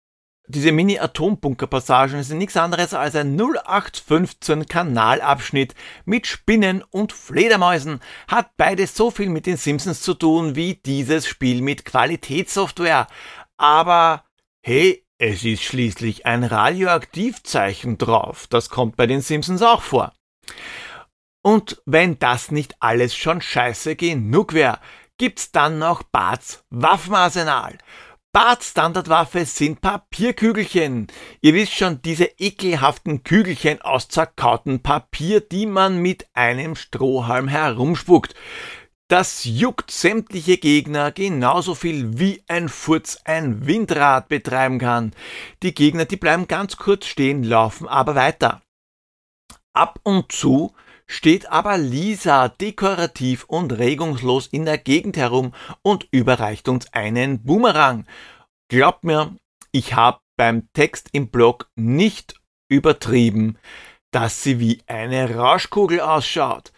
Diese 0.47 0.73
Mini-Atombunker-Passagen 0.73 2.21
sind 2.21 2.37
nichts 2.37 2.57
anderes 2.57 2.93
als 2.93 3.15
ein 3.15 3.39
0815 3.39 4.65
Kanalabschnitt 4.65 5.73
mit 6.03 6.27
Spinnen 6.27 6.83
und 6.83 7.13
Fledermäusen. 7.13 8.01
Hat 8.27 8.57
beides 8.57 8.93
so 8.95 9.09
viel 9.09 9.29
mit 9.29 9.45
den 9.45 9.55
Simpsons 9.55 10.01
zu 10.01 10.13
tun 10.13 10.57
wie 10.57 10.75
dieses 10.75 11.27
Spiel 11.27 11.61
mit 11.61 11.85
Qualitätssoftware. 11.85 13.07
Aber 13.55 14.25
hey, 14.61 15.05
es 15.17 15.45
ist 15.45 15.63
schließlich 15.63 16.25
ein 16.25 16.43
Radioaktivzeichen 16.43 17.97
drauf. 17.97 18.47
Das 18.49 18.69
kommt 18.69 18.97
bei 18.97 19.07
den 19.07 19.21
Simpsons 19.21 19.61
auch 19.61 19.81
vor. 19.81 20.11
Und 21.41 21.81
wenn 21.85 22.19
das 22.19 22.51
nicht 22.51 22.75
alles 22.81 23.15
schon 23.15 23.41
scheiße 23.41 23.95
genug 23.95 24.53
wäre, 24.53 24.79
gibt's 25.17 25.53
dann 25.53 25.79
noch 25.79 26.03
Barts 26.03 26.65
Waffenarsenal. 26.69 27.77
Barts 28.35 28.71
Standardwaffe 28.71 29.45
sind 29.45 29.79
Papierkügelchen. 29.79 31.05
Ihr 31.41 31.53
wisst 31.53 31.73
schon, 31.73 32.01
diese 32.01 32.25
ekelhaften 32.39 33.23
Kügelchen 33.23 33.79
aus 33.83 34.07
zerkautem 34.07 34.79
Papier, 34.79 35.39
die 35.39 35.67
man 35.67 35.99
mit 35.99 36.25
einem 36.33 36.75
Strohhalm 36.75 37.47
herumspuckt. 37.47 38.33
Das 39.07 39.45
juckt 39.45 39.91
sämtliche 39.91 40.57
Gegner 40.57 41.11
genauso 41.11 41.75
viel 41.75 42.17
wie 42.17 42.43
ein 42.47 42.69
Furz 42.69 43.19
ein 43.23 43.67
Windrad 43.67 44.29
betreiben 44.29 44.79
kann. 44.79 45.11
Die 45.61 45.75
Gegner, 45.75 46.05
die 46.05 46.17
bleiben 46.17 46.47
ganz 46.47 46.77
kurz 46.77 47.05
stehen, 47.05 47.43
laufen 47.43 47.87
aber 47.87 48.15
weiter. 48.15 48.63
Ab 49.73 49.99
und 50.01 50.31
zu 50.31 50.73
steht 51.07 51.49
aber 51.49 51.77
Lisa 51.77 52.49
dekorativ 52.49 53.43
und 53.45 53.71
regungslos 53.73 54.47
in 54.47 54.65
der 54.65 54.77
Gegend 54.77 55.17
herum 55.17 55.53
und 55.81 56.07
überreicht 56.11 56.67
uns 56.69 56.91
einen 56.93 57.43
Boomerang. 57.43 58.05
Glaubt 58.69 59.03
mir, 59.03 59.35
ich 59.71 59.93
habe 59.93 60.19
beim 60.37 60.67
Text 60.73 61.09
im 61.11 61.29
Blog 61.29 61.69
nicht 61.75 62.39
übertrieben. 62.69 63.57
dass 64.11 64.43
sie 64.43 64.59
wie 64.59 64.83
eine 64.85 65.35
Rauschkugel 65.35 65.99
ausschaut. 65.99 66.71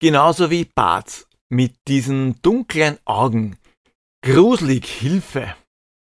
Genauso 0.00 0.50
wie 0.50 0.64
Bart 0.64 1.28
mit 1.48 1.76
diesen 1.86 2.42
dunklen 2.42 2.98
Augen. 3.04 3.56
Gruselig 4.24 4.84
Hilfe. 4.86 5.54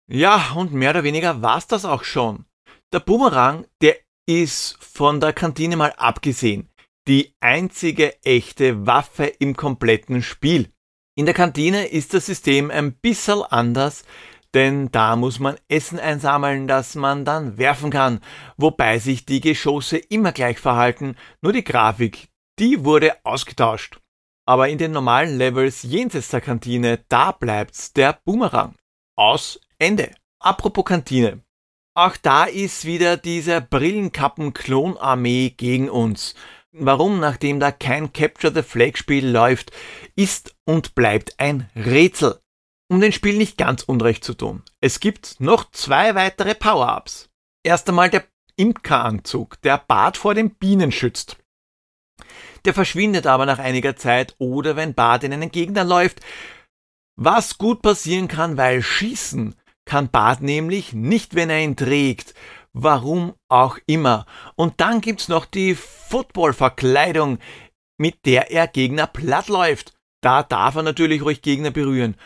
Ja, 0.08 0.52
und 0.54 0.72
mehr 0.72 0.90
oder 0.90 1.02
weniger 1.02 1.42
war's 1.42 1.66
das 1.66 1.84
auch 1.84 2.04
schon. 2.04 2.46
Der 2.92 3.00
Boomerang, 3.00 3.66
der 3.82 3.96
ist 4.28 4.76
von 4.80 5.18
der 5.18 5.32
Kantine 5.32 5.76
mal 5.76 5.92
abgesehen 5.96 6.68
die 7.08 7.34
einzige 7.40 8.22
echte 8.24 8.86
Waffe 8.86 9.26
im 9.26 9.56
kompletten 9.56 10.22
Spiel. 10.22 10.70
In 11.16 11.24
der 11.24 11.34
Kantine 11.34 11.86
ist 11.86 12.14
das 12.14 12.26
System 12.26 12.70
ein 12.70 12.92
bisschen 12.92 13.42
anders, 13.42 14.04
denn 14.54 14.90
da 14.90 15.16
muss 15.16 15.38
man 15.38 15.56
Essen 15.68 15.98
einsammeln, 15.98 16.66
das 16.66 16.94
man 16.94 17.24
dann 17.24 17.58
werfen 17.58 17.90
kann, 17.90 18.20
wobei 18.56 18.98
sich 18.98 19.26
die 19.26 19.40
Geschosse 19.40 19.98
immer 19.98 20.32
gleich 20.32 20.58
verhalten, 20.58 21.16
nur 21.42 21.52
die 21.52 21.64
Grafik, 21.64 22.28
die 22.58 22.84
wurde 22.84 23.14
ausgetauscht. 23.24 24.00
Aber 24.46 24.68
in 24.68 24.78
den 24.78 24.92
normalen 24.92 25.36
Levels 25.38 25.82
jenseits 25.82 26.28
der 26.28 26.40
Kantine, 26.40 27.04
da 27.08 27.32
bleibt's 27.32 27.92
der 27.92 28.18
Boomerang. 28.24 28.74
Aus 29.16 29.60
Ende. 29.78 30.14
Apropos 30.38 30.84
Kantine. 30.84 31.42
Auch 31.94 32.16
da 32.16 32.44
ist 32.44 32.84
wieder 32.84 33.16
diese 33.16 33.60
Brillenkappen-Klonarmee 33.60 35.54
gegen 35.56 35.88
uns. 35.88 36.34
Warum, 36.78 37.20
nachdem 37.20 37.58
da 37.58 37.72
kein 37.72 38.12
Capture 38.12 38.52
the 38.52 38.62
Flag 38.62 38.96
Spiel 38.96 39.26
läuft, 39.26 39.72
ist 40.14 40.54
und 40.66 40.94
bleibt 40.94 41.40
ein 41.40 41.70
Rätsel. 41.74 42.38
Um 42.88 43.00
den 43.00 43.12
Spiel 43.12 43.38
nicht 43.38 43.56
ganz 43.56 43.82
unrecht 43.82 44.22
zu 44.22 44.34
tun. 44.34 44.62
Es 44.80 45.00
gibt 45.00 45.40
noch 45.40 45.70
zwei 45.70 46.14
weitere 46.14 46.54
Power-Ups. 46.54 47.30
Erst 47.64 47.88
einmal 47.88 48.10
der 48.10 48.24
Imkeranzug, 48.56 49.60
der 49.62 49.78
Bart 49.78 50.18
vor 50.18 50.34
den 50.34 50.50
Bienen 50.50 50.92
schützt. 50.92 51.38
Der 52.66 52.74
verschwindet 52.74 53.26
aber 53.26 53.46
nach 53.46 53.58
einiger 53.58 53.96
Zeit 53.96 54.34
oder 54.38 54.76
wenn 54.76 54.94
Bart 54.94 55.24
in 55.24 55.32
einen 55.32 55.50
Gegner 55.50 55.82
läuft. 55.82 56.20
Was 57.16 57.56
gut 57.56 57.80
passieren 57.80 58.28
kann, 58.28 58.58
weil 58.58 58.82
schießen 58.82 59.54
kann 59.86 60.10
Bart 60.10 60.42
nämlich 60.42 60.92
nicht, 60.92 61.34
wenn 61.34 61.48
er 61.48 61.62
ihn 61.62 61.76
trägt. 61.76 62.34
Warum 62.78 63.32
auch 63.48 63.78
immer. 63.86 64.26
Und 64.54 64.82
dann 64.82 65.00
gibt's 65.00 65.28
noch 65.28 65.46
die 65.46 65.74
Football-Verkleidung, 65.74 67.38
mit 67.96 68.26
der 68.26 68.50
er 68.50 68.68
Gegner 68.68 69.06
platt 69.06 69.48
läuft. 69.48 69.94
Da 70.20 70.42
darf 70.42 70.74
er 70.74 70.82
natürlich 70.82 71.22
ruhig 71.22 71.40
Gegner 71.40 71.70
berühren. 71.70 72.16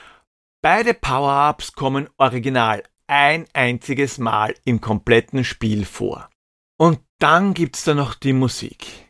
Beide 0.60 0.92
Power-Ups 0.92 1.74
kommen 1.74 2.08
original 2.16 2.82
ein 3.06 3.46
einziges 3.52 4.18
Mal 4.18 4.56
im 4.64 4.80
kompletten 4.80 5.44
Spiel 5.44 5.84
vor. 5.84 6.28
Und 6.80 6.98
dann 7.20 7.54
gibt's 7.54 7.84
da 7.84 7.94
noch 7.94 8.14
die 8.14 8.32
Musik. 8.32 9.08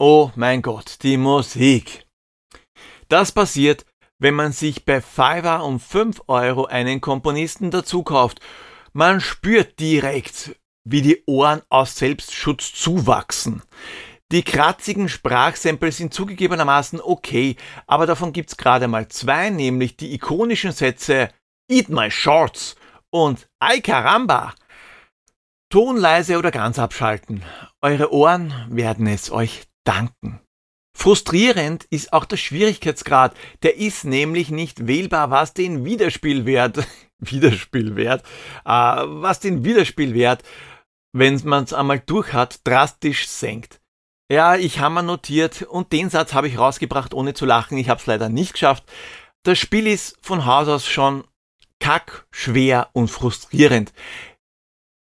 Oh 0.00 0.32
mein 0.34 0.60
Gott, 0.60 1.04
die 1.04 1.18
Musik. 1.18 2.04
Das 3.08 3.30
passiert, 3.30 3.86
wenn 4.18 4.34
man 4.34 4.50
sich 4.50 4.84
bei 4.84 5.00
Fiverr 5.00 5.64
um 5.64 5.78
5 5.78 6.22
Euro 6.26 6.64
einen 6.64 7.00
Komponisten 7.00 7.70
dazu 7.70 8.02
kauft. 8.02 8.40
Man 8.92 9.20
spürt 9.20 9.78
direkt, 9.78 10.56
wie 10.84 11.02
die 11.02 11.22
Ohren 11.26 11.62
aus 11.68 11.96
Selbstschutz 11.96 12.72
zuwachsen. 12.72 13.62
Die 14.32 14.42
kratzigen 14.42 15.08
Sprachsamples 15.08 15.98
sind 15.98 16.14
zugegebenermaßen 16.14 17.00
okay, 17.00 17.56
aber 17.86 18.06
davon 18.06 18.32
gibt's 18.32 18.56
gerade 18.56 18.88
mal 18.88 19.08
zwei, 19.08 19.50
nämlich 19.50 19.96
die 19.96 20.14
ikonischen 20.14 20.72
Sätze 20.72 21.30
Eat 21.70 21.88
my 21.88 22.10
shorts 22.10 22.76
und 23.10 23.46
Ay 23.60 23.80
caramba. 23.80 24.54
Ton 25.70 25.96
leise 25.96 26.38
oder 26.38 26.50
ganz 26.50 26.78
abschalten. 26.78 27.42
Eure 27.80 28.12
Ohren 28.12 28.52
werden 28.70 29.06
es 29.06 29.30
euch 29.30 29.62
danken. 29.84 30.40
Frustrierend 30.96 31.84
ist 31.90 32.12
auch 32.12 32.24
der 32.24 32.36
Schwierigkeitsgrad. 32.36 33.36
Der 33.62 33.76
ist 33.76 34.04
nämlich 34.04 34.50
nicht 34.50 34.86
wählbar, 34.86 35.30
was 35.30 35.52
den 35.52 35.84
Wiederspielwert, 35.84 36.86
Wiederspielwert, 37.18 38.22
äh, 38.64 38.68
was 38.68 39.40
den 39.40 39.64
Wiederspielwert 39.64 40.42
wenn 41.14 41.40
man 41.44 41.64
es 41.64 41.72
einmal 41.72 42.00
durch 42.00 42.32
hat, 42.32 42.66
drastisch 42.66 43.28
senkt. 43.28 43.80
Ja, 44.30 44.56
ich 44.56 44.80
habe 44.80 44.96
mal 44.96 45.02
notiert 45.02 45.62
und 45.62 45.92
den 45.92 46.10
Satz 46.10 46.34
habe 46.34 46.48
ich 46.48 46.58
rausgebracht, 46.58 47.14
ohne 47.14 47.34
zu 47.34 47.46
lachen. 47.46 47.78
Ich 47.78 47.88
habe 47.88 48.00
es 48.00 48.06
leider 48.06 48.28
nicht 48.28 48.54
geschafft. 48.54 48.84
Das 49.44 49.58
Spiel 49.58 49.86
ist 49.86 50.18
von 50.22 50.44
Haus 50.44 50.66
aus 50.68 50.86
schon 50.86 51.24
kack, 51.78 52.26
schwer 52.30 52.88
und 52.94 53.08
frustrierend. 53.08 53.92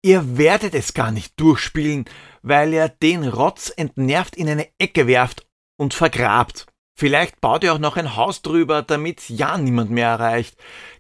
Ihr 0.03 0.37
werdet 0.37 0.75
es 0.75 0.93
gar 0.93 1.11
nicht 1.11 1.39
durchspielen, 1.39 2.05
weil 2.41 2.73
ihr 2.73 2.89
den 2.89 3.27
Rotz 3.27 3.73
entnervt 3.75 4.35
in 4.35 4.49
eine 4.49 4.67
Ecke 4.77 5.07
werft 5.07 5.47
und 5.77 5.93
vergrabt. 5.93 6.67
Vielleicht 6.95 7.41
baut 7.41 7.63
ihr 7.63 7.73
auch 7.73 7.79
noch 7.79 7.97
ein 7.97 8.15
Haus 8.15 8.43
drüber, 8.43 8.83
damit 8.83 9.29
ja 9.29 9.57
niemand 9.57 9.89
mehr 9.89 10.09
erreicht. 10.09 10.57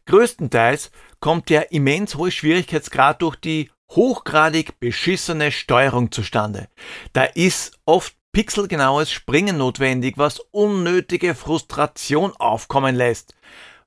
Größtenteils 0.07 0.89
kommt 1.19 1.49
der 1.49 1.71
immens 1.71 2.15
hohe 2.15 2.31
Schwierigkeitsgrad 2.31 3.21
durch 3.21 3.35
die 3.35 3.69
hochgradig 3.91 4.79
beschissene 4.79 5.51
Steuerung 5.51 6.11
zustande. 6.11 6.67
Da 7.13 7.23
ist 7.23 7.79
oft 7.85 8.15
pixelgenaues 8.31 9.11
Springen 9.11 9.57
notwendig, 9.57 10.17
was 10.17 10.39
unnötige 10.51 11.35
Frustration 11.35 12.33
aufkommen 12.37 12.95
lässt. 12.95 13.35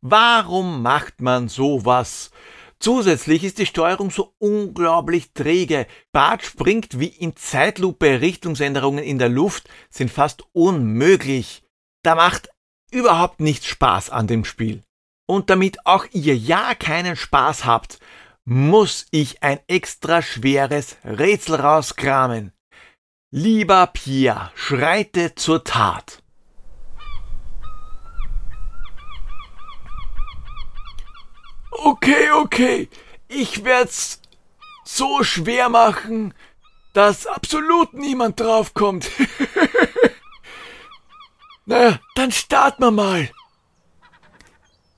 Warum 0.01 0.83
macht 0.83 1.21
man 1.21 1.49
sowas? 1.49 2.31
Zusätzlich 2.79 3.43
ist 3.43 3.59
die 3.59 3.67
Steuerung 3.67 4.11
so 4.11 4.35
unglaublich 4.39 5.33
träge. 5.33 5.87
Bart 6.13 6.45
springt 6.45 7.01
wie 7.01 7.07
in 7.07 7.35
Zeitlupe, 7.35 8.21
Richtungsänderungen 8.21 9.03
in 9.03 9.19
der 9.19 9.31
Luft 9.31 9.69
sind 9.91 10.11
fast 10.11 10.45
unmöglich. 10.53 11.65
Da 12.03 12.15
macht 12.15 12.51
überhaupt 12.91 13.41
nichts 13.41 13.67
Spaß 13.67 14.11
an 14.11 14.27
dem 14.27 14.45
Spiel. 14.45 14.85
Und 15.27 15.51
damit 15.51 15.85
auch 15.87 16.07
ihr 16.13 16.37
ja 16.37 16.75
keinen 16.75 17.17
Spaß 17.17 17.65
habt, 17.65 17.99
muss 18.47 19.07
ich 19.11 19.43
ein 19.43 19.59
extra 19.67 20.23
schweres 20.23 20.97
Rätsel 21.05 21.57
rauskramen. 21.57 22.53
Lieber 23.33 23.89
Pia, 23.89 24.53
schreite 24.55 25.35
zur 25.35 25.65
Tat. 25.65 26.23
Okay, 31.73 32.31
okay, 32.31 32.89
ich 33.27 33.65
werd's 33.65 34.23
so 34.85 35.25
schwer 35.25 35.69
machen, 35.69 36.33
dass 36.95 37.27
absolut 37.27 37.95
niemand 37.95 38.39
draufkommt. 38.39 39.11
Na, 41.67 41.99
dann 42.15 42.31
starten 42.31 42.85
wir 42.85 42.91
mal. 42.93 43.29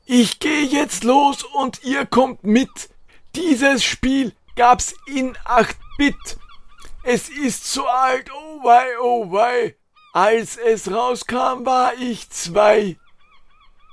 Ich 0.05 0.39
gehe 0.39 0.65
jetzt 0.65 1.03
los 1.03 1.45
und 1.45 1.83
ihr 1.83 2.05
kommt 2.05 2.45
mit. 2.45 2.91
Dieses 3.35 3.85
Spiel 3.85 4.33
gab's 4.57 4.95
in 5.07 5.37
8-Bit. 5.45 6.39
Es 7.03 7.29
ist 7.29 7.71
so 7.73 7.87
alt, 7.87 8.31
oh 8.33 8.65
wei, 8.65 8.87
oh 9.01 9.33
wei. 9.33 9.77
Als 10.13 10.57
es 10.57 10.91
rauskam, 10.91 11.65
war 11.65 11.95
ich 11.95 12.29
zwei. 12.31 12.97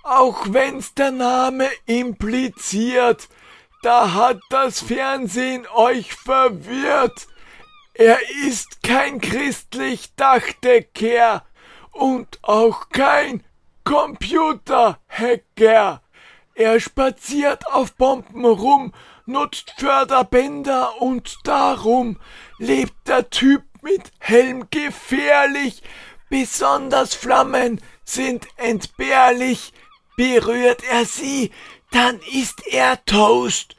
Auch 0.04 0.46
wenn's 0.50 0.94
der 0.94 1.12
Name 1.12 1.70
impliziert, 1.86 3.30
da 3.82 4.14
hat 4.14 4.40
das 4.50 4.82
Fernsehen 4.82 5.66
euch 5.74 6.14
verwirrt. 6.14 7.28
Er 7.94 8.20
ist 8.48 8.84
kein 8.84 9.22
christlich 9.22 10.14
Dachdecker 10.16 11.46
und 11.92 12.40
auch 12.42 12.90
kein 12.90 13.44
Computerhacker. 13.84 16.02
Er 16.56 16.80
spaziert 16.80 17.68
auf 17.68 17.94
Bomben 17.94 18.46
rum 18.46 18.92
nutzt 19.26 19.74
Förderbänder 19.78 21.02
und 21.02 21.38
darum 21.44 22.20
lebt 22.58 23.08
der 23.08 23.30
Typ 23.30 23.64
mit 23.82 24.12
Helm 24.20 24.68
gefährlich. 24.70 25.82
Besonders 26.30 27.14
Flammen 27.16 27.82
sind 28.04 28.48
entbehrlich. 28.58 29.74
Berührt 30.18 30.84
er 30.90 31.06
sie, 31.06 31.52
dann 31.92 32.20
ist 32.32 32.66
er 32.68 33.04
Toast. 33.06 33.76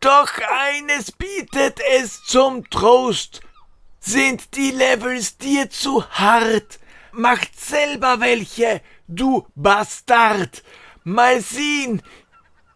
Doch 0.00 0.30
eines 0.68 1.12
bietet 1.12 1.80
es 1.98 2.22
zum 2.24 2.68
Trost. 2.70 3.40
Sind 3.98 4.54
die 4.54 4.70
Levels 4.70 5.36
dir 5.38 5.70
zu 5.70 6.08
hart? 6.10 6.78
Macht 7.12 7.58
selber 7.58 8.20
welche, 8.20 8.82
du 9.08 9.46
Bastard. 9.54 10.62
Mal 11.02 11.40
sehen, 11.40 12.02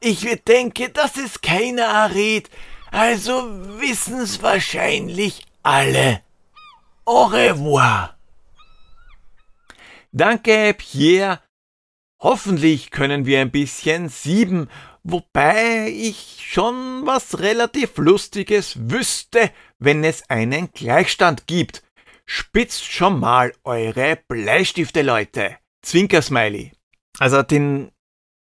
ich 0.01 0.27
denke, 0.47 0.89
dass 0.89 1.17
es 1.17 1.41
keiner 1.41 1.83
errät, 1.83 2.51
also 2.91 3.49
wissen's 3.79 4.43
wahrscheinlich 4.43 5.47
alle. 5.63 6.23
Au 7.05 7.25
revoir. 7.25 8.17
Danke, 10.13 10.75
Pierre. 10.77 11.41
Hoffentlich 12.21 12.91
können 12.91 13.25
wir 13.27 13.41
ein 13.41 13.51
bisschen 13.51 14.09
sieben, 14.09 14.69
wobei 15.05 15.89
ich 15.89 16.45
schon 16.47 17.07
was 17.07 17.39
relativ 17.39 17.97
Lustiges 17.97 18.77
wüsste, 18.91 19.51
wenn 19.79 20.05
es 20.05 20.29
einen 20.29 20.73
Gleichstand 20.73 21.47
gibt. 21.47 21.83
Spitzt 22.27 22.85
schon 22.85 23.19
mal 23.19 23.53
eure 23.65 24.19
Bleistifte, 24.29 25.03
Leute. 25.03 25.57
Zwinker-Smiley. 25.83 26.73
Also 27.19 27.43
den 27.43 27.91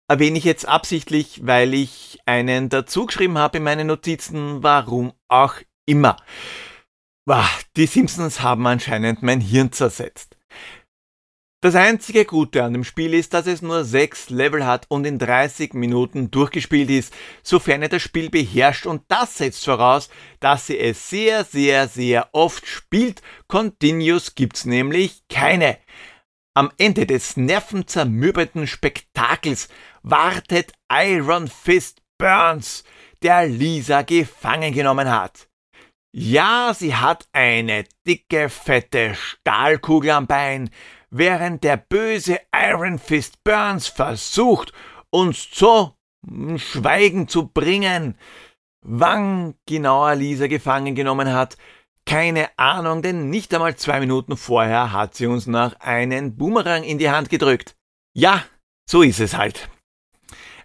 erwähne 0.09 0.39
ich 0.39 0.45
jetzt 0.45 0.67
absichtlich, 0.67 1.41
weil 1.45 1.75
ich 1.75 2.19
einen 2.27 2.69
dazu 2.71 3.07
geschrieben 3.07 3.39
habe 3.39 3.59
in 3.59 3.65
meine 3.65 3.85
Notizen, 3.85 4.63
warum 4.63 5.13
auch 5.29 5.55
immer. 5.87 6.17
Die 7.77 7.87
Simpsons 7.87 8.41
haben 8.41 8.67
anscheinend 8.67 9.23
mein 9.23 9.41
Hirn 9.41 9.71
zersetzt. 9.71 10.39
Das 11.61 11.75
einzige 11.75 12.25
Gute 12.25 12.63
an 12.63 12.73
dem 12.73 12.85
Spiel 12.85 13.13
ist, 13.13 13.35
dass 13.35 13.49
es 13.49 13.63
nur 13.63 13.85
sechs 13.85 14.31
Level 14.31 14.65
hat 14.65 14.87
und 14.89 15.05
in 15.05 15.19
30 15.19 15.75
Minuten 15.75 16.31
durchgespielt 16.31 16.89
ist, 16.89 17.13
sofern 17.43 17.83
ihr 17.83 17.89
das 17.89 18.01
Spiel 18.01 18.31
beherrscht 18.31 18.87
und 18.87 19.03
das 19.09 19.39
setzt 19.39 19.65
voraus, 19.65 20.09
dass 20.39 20.71
ihr 20.71 20.81
es 20.81 21.11
sehr, 21.11 21.45
sehr, 21.45 21.89
sehr 21.89 22.29
oft 22.33 22.65
spielt. 22.65 23.23
Continuous 23.49 24.37
gibt's 24.37 24.67
nämlich 24.67 25.25
keine. 25.29 25.79
Am 26.55 26.73
Ende 26.79 27.07
des 27.07 27.37
nervenzermürbenden 27.37 28.67
Spektakels 28.67 29.69
wartet 30.03 30.73
Iron 30.91 31.49
Fist 31.49 32.03
Burns, 32.19 32.85
der 33.23 33.47
Lisa 33.47 34.03
gefangen 34.03 34.73
genommen 34.73 35.11
hat. 35.11 35.49
Ja, 36.13 36.73
sie 36.75 36.95
hat 36.95 37.29
eine 37.33 37.85
dicke, 38.07 38.49
fette 38.49 39.15
Stahlkugel 39.15 40.11
am 40.11 40.27
Bein, 40.27 40.71
während 41.11 41.65
der 41.65 41.77
böse 41.77 42.41
Iron 42.53 42.99
Fist 42.99 43.45
Burns 43.45 43.87
versucht, 43.89 44.73
uns 45.11 45.51
zu 45.51 45.95
Schweigen 46.57 47.29
zu 47.29 47.49
bringen. 47.49 48.17
Wann 48.85 49.55
genauer 49.67 50.15
Lisa 50.15 50.47
gefangen 50.47 50.95
genommen 50.95 51.33
hat, 51.33 51.57
keine 52.07 52.49
Ahnung, 52.59 53.03
denn 53.03 53.31
nicht 53.31 53.53
einmal 53.55 53.77
zwei 53.77 54.01
Minuten 54.01 54.37
vorher 54.37 54.93
hat 54.93 55.15
sie 55.15 55.27
uns 55.27 55.47
noch 55.47 55.79
einen 55.81 56.37
Boomerang 56.37 56.85
in 56.85 56.99
die 56.99 57.11
Hand 57.11 57.31
gedrückt. 57.31 57.77
Ja, 58.15 58.45
so 58.89 59.03
ist 59.03 59.21
es 59.21 59.37
halt. 59.37 59.69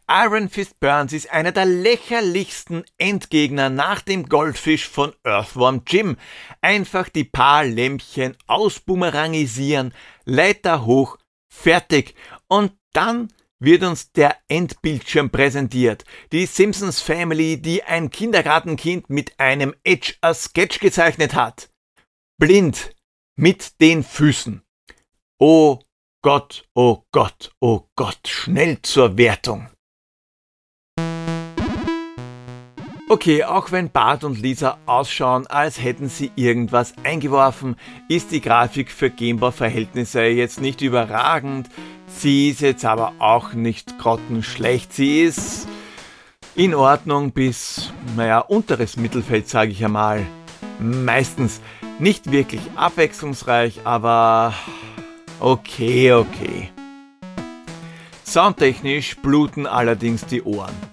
Iron 0.10 0.50
Fist 0.50 0.80
Burns 0.80 1.14
ist 1.14 1.32
einer 1.32 1.54
der 1.54 1.66
lächerlichsten 1.66 2.84
Endgegner 2.98 3.70
nach 3.70 4.02
dem 4.02 4.28
Goldfisch 4.28 4.88
von 4.88 5.14
Earthworm 5.24 5.84
Jim. 5.88 6.18
Einfach 6.62 7.08
die 7.08 7.24
paar 7.24 7.64
Lämpchen 7.64 8.36
ausbumerangisieren, 8.48 9.94
Leiter 10.26 10.86
hoch, 10.86 11.18
fertig. 11.50 12.16
Und 12.48 12.74
dann 12.92 13.32
wird 13.64 13.84
uns 13.84 14.12
der 14.12 14.38
Endbildschirm 14.48 15.30
präsentiert. 15.30 16.04
Die 16.32 16.46
Simpsons 16.46 17.02
Family, 17.02 17.62
die 17.62 17.84
ein 17.84 18.10
Kindergartenkind 18.10 19.10
mit 19.10 19.40
einem 19.40 19.74
Edge 19.84 20.16
a 20.22 20.34
Sketch 20.34 20.80
gezeichnet 20.80 21.34
hat. 21.34 21.70
Blind 22.38 22.94
mit 23.36 23.80
den 23.82 24.04
Füßen. 24.04 24.64
Oh 25.40 25.80
Gott, 26.22 26.66
oh 26.74 27.04
Gott, 27.12 27.52
oh 27.60 27.88
Gott, 27.96 28.28
schnell 28.28 28.82
zur 28.82 29.18
Wertung. 29.18 29.70
Okay, 33.10 33.44
auch 33.44 33.72
wenn 33.72 33.92
Bart 33.92 34.24
und 34.24 34.42
Lisa 34.42 34.78
ausschauen, 34.86 35.46
als 35.48 35.82
hätten 35.82 36.08
sie 36.08 36.32
irgendwas 36.36 36.94
eingeworfen, 37.04 37.76
ist 38.08 38.32
die 38.32 38.40
Grafik 38.40 38.90
für 38.90 39.10
Gameboy-Verhältnisse 39.10 40.24
jetzt 40.24 40.62
nicht 40.62 40.82
überragend. 40.82 41.70
Sie 42.08 42.50
ist 42.50 42.62
jetzt 42.62 42.86
aber 42.86 43.14
auch 43.20 43.54
nicht 43.54 44.00
grottenschlecht. 44.00 44.94
Sie 44.94 45.22
ist 45.22 45.68
in 46.56 46.74
Ordnung 46.74 47.32
bis, 47.32 47.92
naja, 48.16 48.40
unteres 48.40 48.96
Mittelfeld, 48.96 49.50
sage 49.50 49.72
ich 49.72 49.84
einmal. 49.84 50.26
Meistens 50.80 51.60
nicht 52.00 52.32
wirklich 52.32 52.62
abwechslungsreich, 52.76 53.82
aber 53.84 54.54
okay, 55.40 56.14
okay. 56.14 56.72
Soundtechnisch 58.26 59.18
bluten 59.18 59.68
allerdings 59.68 60.26
die 60.26 60.42
Ohren. 60.42 60.93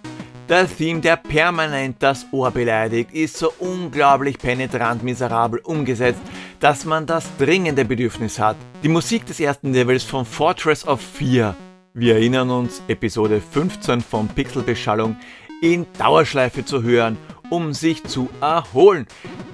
Der 0.50 0.68
Theme, 0.68 1.00
der 1.00 1.14
permanent 1.14 1.98
das 2.00 2.26
Ohr 2.32 2.50
beleidigt, 2.50 3.12
ist 3.12 3.36
so 3.36 3.52
unglaublich 3.60 4.36
penetrant 4.36 5.04
miserabel 5.04 5.60
umgesetzt, 5.60 6.20
dass 6.58 6.84
man 6.84 7.06
das 7.06 7.24
dringende 7.38 7.84
Bedürfnis 7.84 8.40
hat, 8.40 8.56
die 8.82 8.88
Musik 8.88 9.24
des 9.26 9.38
ersten 9.38 9.72
Levels 9.72 10.02
von 10.02 10.24
Fortress 10.24 10.84
of 10.84 11.00
Fear, 11.00 11.54
wir 11.94 12.14
erinnern 12.16 12.50
uns, 12.50 12.82
Episode 12.88 13.40
15 13.40 14.00
von 14.00 14.26
Pixelbeschallung, 14.26 15.16
in 15.62 15.86
Dauerschleife 15.96 16.64
zu 16.64 16.82
hören, 16.82 17.16
um 17.48 17.72
sich 17.72 18.02
zu 18.02 18.28
erholen. 18.40 19.06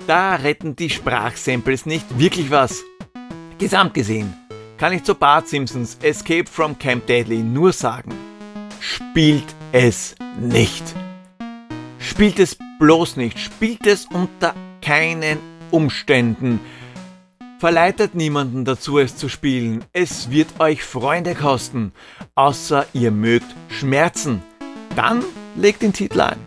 Da 0.07 0.37
retten 0.37 0.77
die 0.77 0.89
Sprachsamples 0.89 1.85
nicht 1.85 2.19
wirklich 2.19 2.51
was. 2.51 2.83
Gesamt 3.59 3.93
gesehen 3.93 4.35
kann 4.79 4.95
ich 4.95 5.05
zu 5.05 5.15
Bart 5.15 5.47
Simpsons 5.47 5.99
Escape 6.01 6.47
from 6.51 6.79
Camp 6.79 7.07
Deadly 7.07 7.43
nur 7.43 7.75
sagen, 7.75 8.15
spielt 8.81 9.56
es 9.77 10.15
nicht. 10.41 10.95
Spielt 11.99 12.39
es 12.39 12.57
bloß 12.79 13.17
nicht. 13.17 13.39
Spielt 13.39 13.87
es 13.87 14.07
unter 14.07 14.55
keinen 14.81 15.39
Umständen. 15.71 16.61
Verleitet 17.59 18.15
niemanden 18.15 18.65
dazu, 18.65 18.99
es 18.99 19.19
zu 19.19 19.29
spielen. 19.29 19.85
Es 19.93 20.31
wird 20.31 20.61
euch 20.61 20.83
Freunde 20.83 21.35
kosten. 21.35 21.93
Außer 22.35 22.87
ihr 22.95 23.11
mögt 23.11 23.55
Schmerzen. 23.69 24.43
Dann 24.95 25.23
legt 25.57 25.83
den 25.83 25.93
Titel 25.93 26.23
ein. 26.23 26.41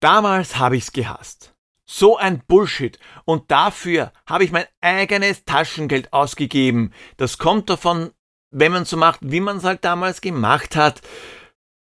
Damals 0.00 0.58
habe 0.58 0.76
ich's 0.76 0.92
gehasst. 0.92 1.54
So 1.86 2.18
ein 2.18 2.42
Bullshit. 2.46 2.98
Und 3.24 3.50
dafür 3.50 4.12
habe 4.26 4.44
ich 4.44 4.52
mein 4.52 4.66
eigenes 4.82 5.46
Taschengeld 5.46 6.12
ausgegeben. 6.12 6.92
Das 7.16 7.38
kommt 7.38 7.70
davon 7.70 8.10
wenn 8.58 8.72
man 8.72 8.86
so 8.86 8.96
macht, 8.96 9.20
wie 9.22 9.40
man 9.40 9.58
es 9.58 9.64
halt 9.64 9.84
damals 9.84 10.22
gemacht 10.22 10.76
hat. 10.76 11.02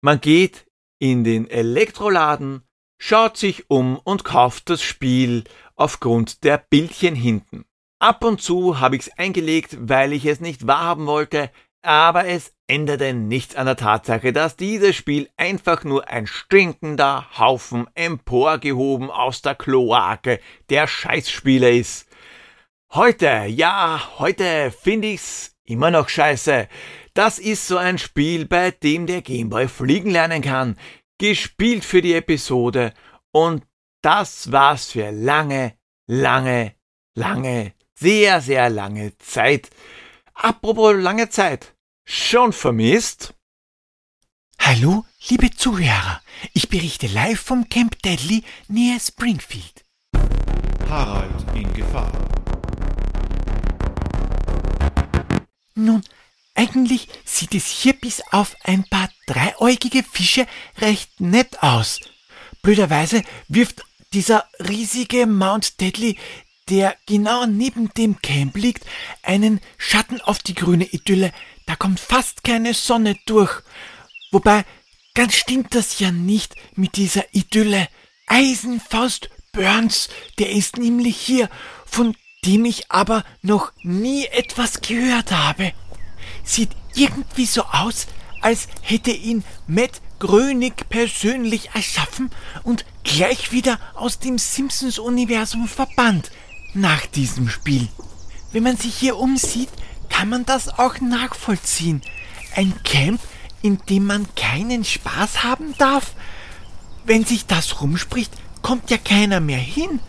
Man 0.01 0.21
geht 0.21 0.65
in 0.97 1.25
den 1.25 1.49
Elektroladen, 1.49 2.63
schaut 2.97 3.35
sich 3.35 3.69
um 3.69 3.99
und 3.99 4.23
kauft 4.23 4.69
das 4.69 4.81
Spiel 4.81 5.43
aufgrund 5.75 6.45
der 6.45 6.57
Bildchen 6.57 7.15
hinten. 7.15 7.65
Ab 7.99 8.23
und 8.23 8.41
zu 8.41 8.79
habe 8.79 8.95
ich 8.95 9.03
es 9.03 9.17
eingelegt, 9.17 9.77
weil 9.77 10.13
ich 10.13 10.25
es 10.25 10.39
nicht 10.39 10.65
wahrhaben 10.65 11.05
wollte, 11.05 11.51
aber 11.81 12.27
es 12.27 12.53
änderte 12.67 13.13
nichts 13.13 13.57
an 13.57 13.65
der 13.65 13.75
Tatsache, 13.75 14.31
dass 14.31 14.55
dieses 14.55 14.95
Spiel 14.95 15.29
einfach 15.35 15.83
nur 15.83 16.07
ein 16.07 16.27
stinkender 16.27 17.27
Haufen 17.37 17.87
emporgehoben 17.93 19.11
aus 19.11 19.41
der 19.41 19.55
Kloake 19.55 20.39
der 20.69 20.87
Scheißspieler 20.87 21.71
ist. 21.71 22.07
Heute, 22.93 23.45
ja, 23.47 24.01
heute 24.19 24.71
finde 24.71 25.09
ich's 25.09 25.52
Immer 25.65 25.91
noch 25.91 26.09
scheiße. 26.09 26.67
Das 27.13 27.39
ist 27.39 27.67
so 27.67 27.77
ein 27.77 27.97
Spiel, 27.97 28.45
bei 28.45 28.71
dem 28.71 29.07
der 29.07 29.21
Gameboy 29.21 29.67
fliegen 29.67 30.11
lernen 30.11 30.41
kann. 30.41 30.77
Gespielt 31.19 31.85
für 31.85 32.01
die 32.01 32.15
Episode. 32.15 32.93
Und 33.31 33.65
das 34.01 34.51
war's 34.51 34.91
für 34.91 35.11
lange, 35.11 35.77
lange, 36.07 36.75
lange, 37.15 37.73
sehr, 37.95 38.41
sehr 38.41 38.69
lange 38.69 39.17
Zeit. 39.17 39.69
Apropos 40.33 40.95
lange 40.95 41.29
Zeit. 41.29 41.73
Schon 42.03 42.51
vermisst? 42.51 43.33
Hallo, 44.59 45.05
liebe 45.29 45.51
Zuhörer. 45.51 46.21
Ich 46.53 46.67
berichte 46.67 47.07
live 47.07 47.39
vom 47.39 47.69
Camp 47.69 48.01
Deadly 48.01 48.43
nähe 48.67 48.99
Springfield. 48.99 49.85
Harald 50.89 51.45
in 51.55 51.71
Gefahr. 51.73 52.11
Nun, 55.75 56.03
eigentlich 56.55 57.07
sieht 57.25 57.55
es 57.55 57.67
hier 57.67 57.93
bis 57.93 58.21
auf 58.31 58.55
ein 58.63 58.83
paar 58.83 59.09
dreieugige 59.25 60.03
Fische 60.03 60.45
recht 60.77 61.19
nett 61.19 61.63
aus. 61.63 61.99
Blöderweise 62.61 63.23
wirft 63.47 63.83
dieser 64.13 64.47
riesige 64.59 65.25
Mount 65.25 65.81
Deadly, 65.81 66.17
der 66.69 66.95
genau 67.07 67.45
neben 67.45 67.89
dem 67.95 68.21
Camp 68.21 68.55
liegt, 68.55 68.85
einen 69.23 69.59
Schatten 69.77 70.21
auf 70.21 70.39
die 70.39 70.53
grüne 70.53 70.85
Idylle. 70.85 71.33
Da 71.65 71.75
kommt 71.75 71.99
fast 71.99 72.43
keine 72.43 72.73
Sonne 72.73 73.17
durch. 73.25 73.61
Wobei, 74.31 74.63
ganz 75.15 75.35
stimmt 75.35 75.73
das 75.75 75.99
ja 75.99 76.11
nicht 76.11 76.55
mit 76.75 76.95
dieser 76.95 77.25
Idylle. 77.33 77.89
Eisenfaust 78.27 79.29
Burns, 79.51 80.09
der 80.39 80.51
ist 80.51 80.77
nämlich 80.77 81.17
hier, 81.17 81.49
von 81.85 82.15
dem 82.45 82.65
ich 82.65 82.91
aber 82.91 83.23
noch 83.41 83.71
nie 83.83 84.25
etwas 84.25 84.81
gehört 84.81 85.31
habe. 85.31 85.71
Sieht 86.43 86.69
irgendwie 86.93 87.45
so 87.45 87.63
aus, 87.63 88.07
als 88.41 88.67
hätte 88.81 89.11
ihn 89.11 89.43
Matt 89.67 90.01
Grönig 90.19 90.87
persönlich 90.87 91.71
erschaffen 91.73 92.31
und 92.63 92.85
gleich 93.03 93.51
wieder 93.51 93.77
aus 93.93 94.19
dem 94.19 94.37
Simpsons-Universum 94.37 95.67
verbannt 95.67 96.31
nach 96.73 97.05
diesem 97.07 97.49
Spiel. 97.49 97.89
Wenn 98.53 98.63
man 98.63 98.77
sich 98.77 98.95
hier 98.95 99.17
umsieht, 99.17 99.69
kann 100.09 100.29
man 100.29 100.45
das 100.45 100.79
auch 100.79 101.01
nachvollziehen. 101.01 102.01
Ein 102.55 102.73
Camp, 102.83 103.19
in 103.61 103.79
dem 103.89 104.05
man 104.05 104.27
keinen 104.35 104.85
Spaß 104.85 105.43
haben 105.43 105.75
darf? 105.77 106.13
Wenn 107.03 107.25
sich 107.25 107.45
das 107.45 107.81
rumspricht, 107.81 108.31
kommt 108.61 108.91
ja 108.91 108.97
keiner 108.97 109.39
mehr 109.39 109.57
hin. 109.57 109.99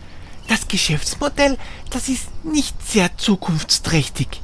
Das 0.47 0.67
Geschäftsmodell, 0.67 1.57
das 1.89 2.07
ist 2.07 2.27
nicht 2.43 2.75
sehr 2.87 3.17
zukunftsträchtig. 3.17 4.41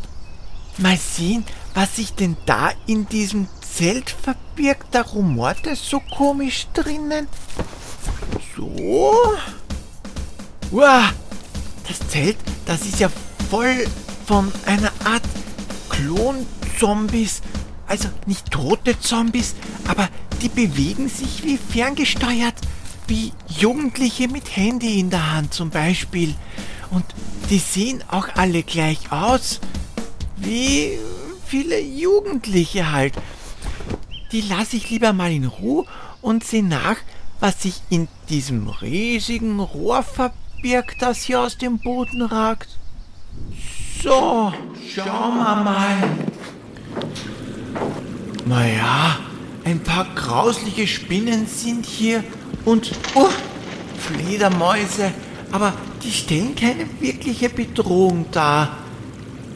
Mal 0.77 0.97
sehen, 0.97 1.45
was 1.73 1.95
sich 1.95 2.13
denn 2.13 2.37
da 2.45 2.71
in 2.87 3.07
diesem 3.07 3.47
Zelt 3.61 4.09
verbirgt. 4.09 4.87
Da 4.91 5.01
rumort 5.01 5.67
es 5.67 5.87
so 5.87 5.99
komisch 5.99 6.67
drinnen. 6.73 7.27
So. 8.55 9.37
Uah, 10.71 11.11
das 11.87 12.07
Zelt, 12.07 12.37
das 12.65 12.81
ist 12.81 12.99
ja 12.99 13.09
voll 13.49 13.85
von 14.25 14.51
einer 14.65 14.91
Art 15.03 15.23
Klon-Zombies. 15.89 17.41
Also 17.87 18.07
nicht 18.25 18.49
tote 18.49 18.99
Zombies, 18.99 19.55
aber 19.87 20.07
die 20.41 20.49
bewegen 20.49 21.09
sich 21.09 21.43
wie 21.43 21.57
ferngesteuert. 21.57 22.55
Wie 23.07 23.33
Jugendliche 23.47 24.27
mit 24.27 24.55
Handy 24.55 24.99
in 24.99 25.09
der 25.09 25.33
Hand 25.33 25.53
zum 25.53 25.69
Beispiel. 25.69 26.35
Und 26.89 27.05
die 27.49 27.59
sehen 27.59 28.03
auch 28.09 28.27
alle 28.35 28.63
gleich 28.63 29.11
aus. 29.11 29.59
Wie 30.37 30.97
viele 31.45 31.79
Jugendliche 31.79 32.91
halt. 32.91 33.13
Die 34.31 34.41
lasse 34.41 34.77
ich 34.77 34.89
lieber 34.89 35.11
mal 35.11 35.31
in 35.31 35.45
Ruhe 35.45 35.85
und 36.21 36.43
sehe 36.43 36.63
nach, 36.63 36.97
was 37.41 37.63
sich 37.63 37.81
in 37.89 38.07
diesem 38.29 38.69
riesigen 38.69 39.59
Rohr 39.59 40.03
verbirgt, 40.03 41.01
das 41.01 41.23
hier 41.23 41.41
aus 41.41 41.57
dem 41.57 41.79
Boden 41.79 42.21
ragt. 42.21 42.77
So, 44.01 44.53
schauen 44.93 45.37
wir 45.37 45.55
mal. 45.63 45.97
Naja, 48.45 49.19
ein 49.63 49.83
paar 49.83 50.07
grausliche 50.15 50.87
Spinnen 50.87 51.45
sind 51.47 51.85
hier 51.85 52.23
und 52.65 52.91
oh, 53.15 53.29
Fledermäuse, 53.97 55.11
aber 55.51 55.73
die 56.03 56.11
stellen 56.11 56.55
keine 56.55 56.87
wirkliche 56.99 57.49
Bedrohung 57.49 58.25
dar. 58.31 58.77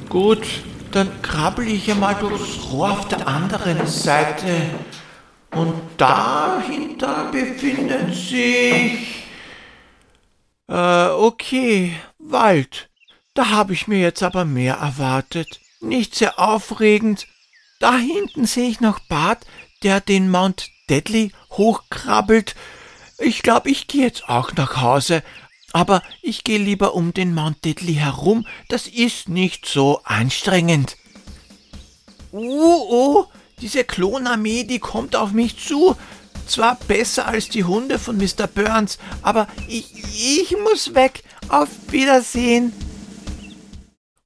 Gut, 0.10 0.46
dann 0.92 1.22
krabbel 1.22 1.68
ich 1.68 1.88
ja 1.88 1.96
mal 1.96 2.16
durchs 2.16 2.72
Rohr 2.72 2.92
auf 2.92 3.08
der 3.08 3.28
anderen 3.28 3.86
Seite. 3.88 4.70
Und 5.52 5.74
dahinter 5.98 7.32
befindet 7.32 8.14
sich... 8.14 9.24
Äh, 10.68 11.08
okay, 11.08 11.96
Wald. 12.18 12.90
Da 13.34 13.50
habe 13.50 13.74
ich 13.74 13.88
mir 13.88 14.00
jetzt 14.00 14.24
aber 14.24 14.46
mehr 14.46 14.76
erwartet. 14.76 15.60
Nicht 15.82 16.16
sehr 16.16 16.40
aufregend. 16.40 17.28
Da 17.80 17.98
hinten 17.98 18.46
sehe 18.46 18.70
ich 18.70 18.80
noch 18.80 19.00
Bart, 19.00 19.46
der 19.84 20.02
den 20.02 20.30
Mount 20.30 20.70
Deadly 20.90 21.32
hochkrabbelt. 21.52 22.56
Ich 23.18 23.42
glaube, 23.42 23.70
ich 23.70 23.88
gehe 23.88 24.04
jetzt 24.04 24.28
auch 24.28 24.52
nach 24.54 24.82
Hause. 24.82 25.24
Aber 25.72 26.02
ich 26.22 26.44
gehe 26.44 26.58
lieber 26.58 26.94
um 26.94 27.14
den 27.14 27.34
Mount 27.34 27.64
Deadly 27.66 27.96
herum. 27.96 28.48
Das 28.70 28.88
ist 28.88 29.30
nicht 29.30 29.66
so 29.66 30.02
anstrengend. 30.04 30.98
Oh, 32.32 32.88
oh, 32.90 33.26
diese 33.62 33.84
Klonarmee, 33.84 34.64
die 34.64 34.80
kommt 34.80 35.16
auf 35.16 35.32
mich 35.32 35.58
zu. 35.58 35.96
Zwar 36.48 36.76
besser 36.88 37.28
als 37.28 37.50
die 37.50 37.64
Hunde 37.64 37.98
von 37.98 38.18
Mr. 38.18 38.48
Burns, 38.48 39.00
aber 39.22 39.48
ich, 39.68 39.92
ich 40.14 40.56
muss 40.64 40.94
weg. 40.94 41.24
Auf 41.50 41.70
Wiedersehen. 41.90 42.74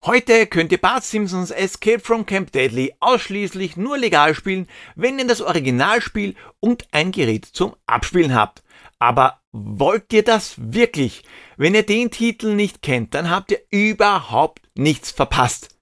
Heute 0.05 0.47
könnt 0.47 0.71
ihr 0.71 0.77
Bart 0.77 1.03
Simpsons 1.03 1.51
Escape 1.51 1.99
from 1.99 2.25
Camp 2.25 2.51
Deadly 2.51 2.93
ausschließlich 2.99 3.75
nur 3.75 3.97
legal 3.97 4.33
spielen, 4.33 4.67
wenn 4.95 5.19
ihr 5.19 5.27
das 5.27 5.41
Originalspiel 5.41 6.35
und 6.59 6.87
ein 6.91 7.11
Gerät 7.11 7.45
zum 7.45 7.75
Abspielen 7.85 8.33
habt. 8.33 8.63
Aber 8.99 9.41
wollt 9.51 10.11
ihr 10.13 10.23
das 10.23 10.55
wirklich? 10.57 11.23
Wenn 11.57 11.73
ihr 11.73 11.85
den 11.85 12.11
Titel 12.11 12.53
nicht 12.53 12.81
kennt, 12.81 13.13
dann 13.13 13.29
habt 13.29 13.51
ihr 13.51 13.61
überhaupt 13.71 14.69
nichts 14.75 15.11
verpasst. 15.11 15.77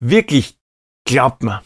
Wirklich, 0.00 0.58
glaubt 1.04 1.42
mir. 1.42 1.62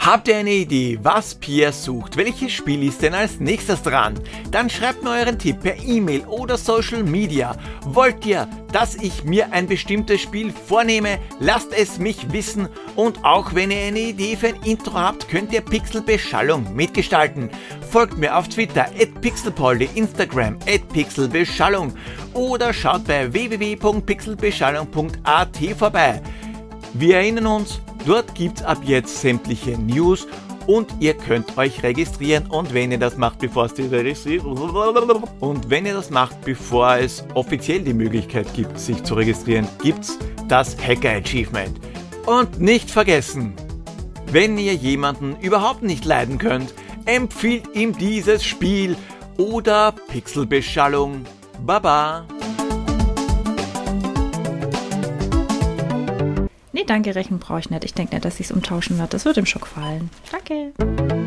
Habt 0.00 0.28
ihr 0.28 0.36
eine 0.36 0.52
Idee, 0.52 0.96
was 1.02 1.34
Pierre 1.34 1.72
sucht? 1.72 2.16
Welches 2.16 2.52
Spiel 2.52 2.84
ist 2.84 3.02
denn 3.02 3.14
als 3.14 3.40
nächstes 3.40 3.82
dran? 3.82 4.14
Dann 4.50 4.70
schreibt 4.70 5.02
mir 5.02 5.10
euren 5.10 5.38
Tipp 5.38 5.60
per 5.60 5.76
E-Mail 5.76 6.24
oder 6.26 6.56
Social 6.56 7.02
Media. 7.02 7.56
Wollt 7.84 8.24
ihr, 8.24 8.48
dass 8.72 8.94
ich 8.94 9.24
mir 9.24 9.50
ein 9.52 9.66
bestimmtes 9.66 10.20
Spiel 10.20 10.52
vornehme? 10.52 11.18
Lasst 11.40 11.72
es 11.76 11.98
mich 11.98 12.32
wissen 12.32 12.68
und 12.94 13.24
auch 13.24 13.54
wenn 13.54 13.72
ihr 13.72 13.80
eine 13.80 13.98
Idee 13.98 14.36
für 14.36 14.48
ein 14.48 14.62
Intro 14.64 14.94
habt, 14.94 15.28
könnt 15.28 15.52
ihr 15.52 15.62
Pixelbeschallung 15.62 16.74
mitgestalten. 16.74 17.50
Folgt 17.90 18.18
mir 18.18 18.36
auf 18.36 18.48
Twitter 18.48 18.84
at 18.84 19.20
pixelpoldi, 19.20 19.88
Instagram 19.94 20.58
at 20.66 20.88
pixelbeschallung 20.92 21.92
oder 22.34 22.72
schaut 22.72 23.04
bei 23.04 23.32
www.pixelbeschallung.at 23.32 25.56
vorbei. 25.76 26.22
Wir 26.94 27.16
erinnern 27.16 27.46
uns, 27.46 27.80
dort 28.08 28.34
gibt's 28.34 28.62
ab 28.62 28.78
jetzt 28.84 29.20
sämtliche 29.20 29.78
News 29.78 30.26
und 30.66 30.88
ihr 30.98 31.14
könnt 31.14 31.58
euch 31.58 31.82
registrieren 31.82 32.46
und 32.46 32.72
wenn 32.72 32.90
ihr 32.90 32.98
das 32.98 33.18
macht, 33.18 33.38
bevor 33.38 33.66
es 33.66 33.74
die 33.74 33.82
und 35.40 35.70
wenn 35.70 35.86
ihr 35.86 35.94
das 35.94 36.10
macht, 36.10 36.40
bevor 36.42 36.96
es 36.96 37.24
offiziell 37.34 37.80
die 37.80 37.92
Möglichkeit 37.92 38.52
gibt, 38.54 38.78
sich 38.78 39.02
zu 39.02 39.14
registrieren, 39.14 39.68
gibt's 39.82 40.18
das 40.48 40.76
Hacker 40.78 41.10
Achievement. 41.10 41.78
Und 42.24 42.60
nicht 42.60 42.90
vergessen, 42.90 43.52
wenn 44.32 44.56
ihr 44.56 44.74
jemanden 44.74 45.36
überhaupt 45.40 45.82
nicht 45.82 46.04
leiden 46.04 46.38
könnt, 46.38 46.72
empfiehlt 47.04 47.74
ihm 47.74 47.96
dieses 47.96 48.44
Spiel 48.44 48.96
oder 49.36 49.92
Pixelbeschallung. 50.08 51.24
Baba. 51.64 52.26
Danke, 56.88 57.14
Rechen 57.14 57.38
brauche 57.38 57.60
ich 57.60 57.70
nicht. 57.70 57.84
Ich 57.84 57.94
denke 57.94 58.14
nicht, 58.14 58.24
dass 58.24 58.40
ich 58.40 58.46
es 58.46 58.52
umtauschen 58.52 58.98
werde. 58.98 59.10
Das 59.10 59.24
wird 59.24 59.36
ihm 59.36 59.46
schon 59.46 59.62
gefallen. 59.62 60.10
Danke. 60.30 61.17